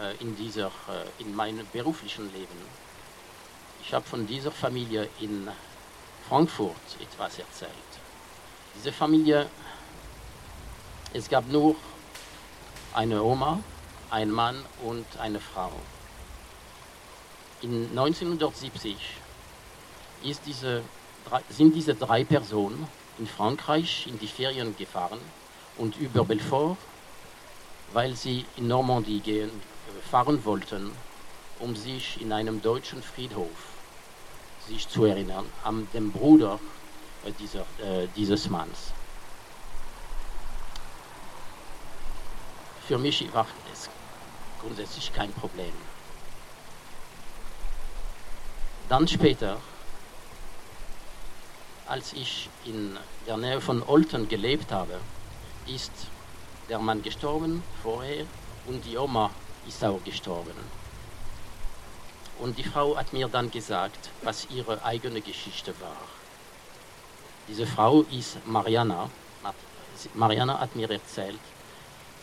äh, 0.00 0.14
in, 0.22 0.36
dieser, 0.36 0.70
in 1.18 1.34
meinem 1.34 1.66
beruflichen 1.72 2.32
Leben. 2.32 2.84
Ich 3.82 3.92
habe 3.92 4.06
von 4.06 4.26
dieser 4.26 4.52
Familie 4.52 5.08
in 5.20 5.48
Frankfurt 6.28 6.96
etwas 7.00 7.38
erzählt. 7.40 8.03
Diese 8.76 8.92
Familie, 8.92 9.48
es 11.12 11.28
gab 11.28 11.48
nur 11.48 11.76
eine 12.92 13.22
Oma, 13.22 13.60
ein 14.10 14.30
Mann 14.30 14.56
und 14.82 15.06
eine 15.18 15.40
Frau. 15.40 15.72
In 17.62 17.88
1970 17.90 18.96
diese, 20.46 20.82
sind 21.48 21.74
diese 21.74 21.94
drei 21.94 22.24
Personen 22.24 22.86
in 23.18 23.26
Frankreich 23.26 24.06
in 24.06 24.18
die 24.18 24.26
Ferien 24.26 24.76
gefahren 24.76 25.20
und 25.78 25.96
über 25.96 26.24
Belfort, 26.24 26.76
weil 27.92 28.16
sie 28.16 28.44
in 28.56 28.68
Normandie 28.68 29.20
gehen, 29.20 29.50
fahren 30.10 30.44
wollten, 30.44 30.90
um 31.60 31.76
sich 31.76 32.20
in 32.20 32.32
einem 32.32 32.60
deutschen 32.60 33.02
Friedhof 33.02 33.48
sich 34.66 34.88
zu 34.88 35.04
erinnern 35.04 35.44
an 35.62 35.86
den 35.92 36.10
Bruder 36.10 36.58
dieser, 37.32 37.60
äh, 37.78 38.08
dieses 38.16 38.48
Manns. 38.48 38.92
Für 42.86 42.98
mich 42.98 43.32
war 43.32 43.46
es 43.72 43.88
grundsätzlich 44.60 45.12
kein 45.12 45.32
Problem. 45.32 45.72
Dann 48.88 49.08
später, 49.08 49.58
als 51.86 52.12
ich 52.12 52.50
in 52.66 52.98
der 53.26 53.38
Nähe 53.38 53.60
von 53.60 53.82
Olten 53.82 54.28
gelebt 54.28 54.70
habe, 54.70 55.00
ist 55.66 55.92
der 56.68 56.78
Mann 56.78 57.02
gestorben 57.02 57.62
vorher 57.82 58.26
und 58.66 58.84
die 58.84 58.96
Oma 58.98 59.30
ist 59.66 59.82
auch 59.82 60.02
gestorben. 60.04 60.54
Und 62.38 62.58
die 62.58 62.64
Frau 62.64 62.96
hat 62.96 63.12
mir 63.12 63.28
dann 63.28 63.50
gesagt, 63.50 64.10
was 64.22 64.46
ihre 64.50 64.84
eigene 64.84 65.20
Geschichte 65.20 65.74
war. 65.80 65.96
Diese 67.46 67.66
Frau 67.66 68.02
ist 68.10 68.38
Mariana. 68.46 69.10
Mariana 70.14 70.60
hat 70.60 70.74
mir 70.74 70.90
erzählt, 70.90 71.38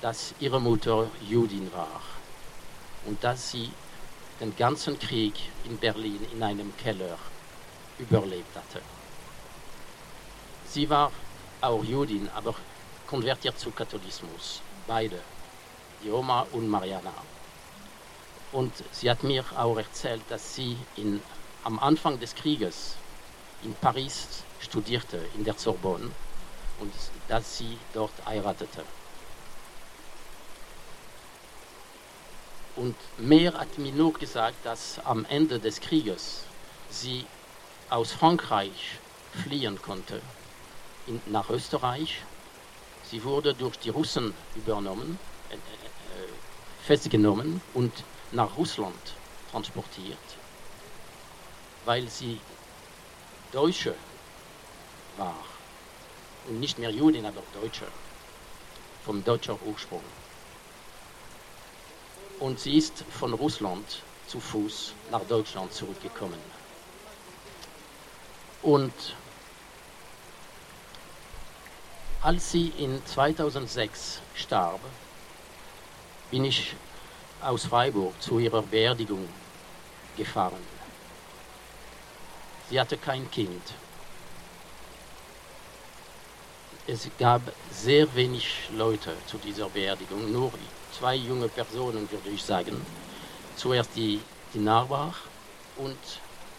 dass 0.02 0.34
ihre 0.40 0.60
Mutter 0.60 1.08
Judin 1.30 1.72
war 1.74 2.02
und 3.06 3.24
dass 3.24 3.52
sie 3.52 3.70
den 4.40 4.56
ganzen 4.56 4.98
Krieg 4.98 5.36
in 5.66 5.78
Berlin 5.78 6.20
in 6.34 6.42
einem 6.42 6.76
Keller 6.76 7.20
überlebt 8.00 8.56
hatte. 8.56 8.82
Sie 10.68 10.90
war 10.90 11.12
auch 11.62 11.84
Judin, 11.84 12.28
aber 12.34 12.56
konvertiert 13.06 13.60
zu 13.60 13.70
Katholismus. 13.70 14.62
Beide, 14.88 15.20
die 16.04 16.10
Oma 16.10 16.48
und 16.52 16.68
Mariana. 16.68 17.14
Und 18.52 18.74
sie 18.92 19.10
hat 19.10 19.24
mir 19.24 19.46
auch 19.56 19.78
erzählt, 19.78 20.24
dass 20.30 20.56
sie 20.56 20.76
in, 20.96 21.22
am 21.64 21.78
Anfang 21.78 22.20
des 22.20 22.34
Krieges 22.34 22.96
in 23.63 23.74
Paris 23.76 24.43
studierte, 24.60 25.26
in 25.36 25.43
der 25.43 25.56
Sorbonne, 25.56 26.12
und 26.80 26.93
dass 27.28 27.58
sie 27.58 27.78
dort 27.93 28.13
heiratete. 28.26 28.84
Und 32.76 32.95
mehr 33.17 33.54
hat 33.54 33.78
mir 33.78 33.91
nur 33.91 34.13
gesagt, 34.13 34.65
dass 34.65 35.00
am 35.06 35.26
Ende 35.26 35.60
des 35.60 35.80
Krieges 35.82 36.43
sie 36.89 37.26
aus 37.89 38.12
Frankreich 38.13 39.00
fliehen 39.43 39.82
konnte 39.82 40.21
in, 41.08 41.21
nach 41.26 41.50
Österreich. 41.50 42.21
Sie 43.10 43.24
wurde 43.24 43.54
durch 43.54 43.78
die 43.78 43.89
Russen 43.89 44.34
übernommen, 44.56 45.19
äh, 45.50 45.56
äh, 45.56 45.58
festgenommen 46.84 47.62
und 47.74 47.91
nach 48.32 48.58
Russland 48.58 49.13
transportiert, 49.52 50.17
weil 51.86 52.08
sie 52.08 52.39
Deutsche 53.52 53.96
war. 55.18 55.36
Und 56.48 56.60
nicht 56.60 56.80
mehr 56.80 56.90
Judin, 56.90 57.26
aber 57.26 57.44
Deutsche, 57.54 57.86
vom 59.06 59.24
deutschen 59.24 59.58
Ursprung. 59.66 60.04
Und 62.40 62.60
sie 62.60 62.78
ist 62.78 63.04
von 63.12 63.34
Russland 63.34 64.02
zu 64.28 64.40
Fuß 64.40 64.94
nach 65.12 65.22
Deutschland 65.26 65.72
zurückgekommen. 65.72 66.40
Und 68.64 68.94
als 72.22 72.52
sie 72.52 72.72
in 72.78 73.06
2006 73.06 74.22
starb, 74.36 74.80
bin 76.32 76.46
ich 76.46 76.76
aus 77.42 77.66
Freiburg 77.66 78.20
zu 78.22 78.40
ihrer 78.40 78.62
Beerdigung 78.62 79.28
gefahren. 80.16 80.81
Sie 82.72 82.80
hatte 82.80 82.96
kein 82.96 83.30
Kind. 83.30 83.62
Es 86.88 87.10
gab 87.20 87.42
sehr 87.70 88.16
wenig 88.16 88.48
Leute 88.74 89.14
zu 89.28 89.38
dieser 89.40 89.68
Beerdigung, 89.68 90.32
nur 90.32 90.54
zwei 90.98 91.16
junge 91.16 91.50
Personen, 91.50 92.10
würde 92.10 92.30
ich 92.30 92.42
sagen. 92.42 92.80
Zuerst 93.58 93.90
die, 93.98 94.22
die 94.54 94.60
Nachbar 94.60 95.14
und 95.76 95.98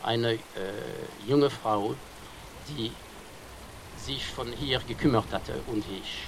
eine 0.02 0.34
äh, 0.34 0.38
junge 1.26 1.48
Frau, 1.48 1.94
die 2.68 2.92
sich 3.96 4.26
von 4.26 4.52
hier 4.52 4.80
gekümmert 4.80 5.32
hatte 5.32 5.62
und 5.68 5.82
ich. 5.90 6.24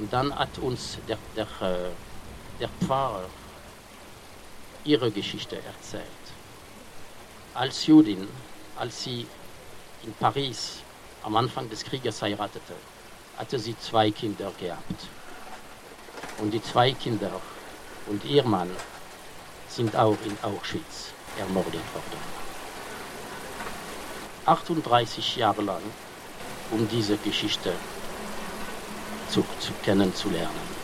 Und 0.00 0.12
dann 0.12 0.36
hat 0.36 0.58
uns 0.58 0.98
der, 1.06 1.18
der, 1.36 1.46
äh, 1.60 1.90
der 2.58 2.68
Pfarrer 2.84 3.26
ihre 4.82 5.12
Geschichte 5.12 5.56
erzählt. 5.56 6.02
Als 7.54 7.86
Judin, 7.86 8.26
als 8.78 9.02
sie 9.02 9.26
in 10.04 10.12
Paris 10.14 10.78
am 11.24 11.36
Anfang 11.36 11.68
des 11.68 11.84
Krieges 11.84 12.22
heiratete, 12.22 12.74
hatte 13.36 13.58
sie 13.58 13.76
zwei 13.78 14.10
Kinder 14.10 14.52
gehabt. 14.58 15.06
Und 16.38 16.52
die 16.52 16.62
zwei 16.62 16.92
Kinder 16.92 17.32
und 18.06 18.24
ihr 18.24 18.44
Mann 18.44 18.70
sind 19.68 19.94
auch 19.96 20.16
in 20.24 20.36
Auschwitz 20.42 21.12
ermordet 21.38 21.74
worden. 21.94 22.38
38 24.46 25.36
Jahre 25.36 25.62
lang, 25.62 25.82
um 26.70 26.88
diese 26.88 27.16
Geschichte 27.18 27.72
zu, 29.30 29.44
zu 29.60 29.72
kennenzulernen. 29.84 30.78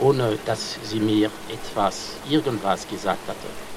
Ohne 0.00 0.38
dass 0.44 0.78
sie 0.82 1.00
mir 1.00 1.30
etwas, 1.48 2.14
irgendwas 2.28 2.86
gesagt 2.88 3.28
hatte. 3.28 3.67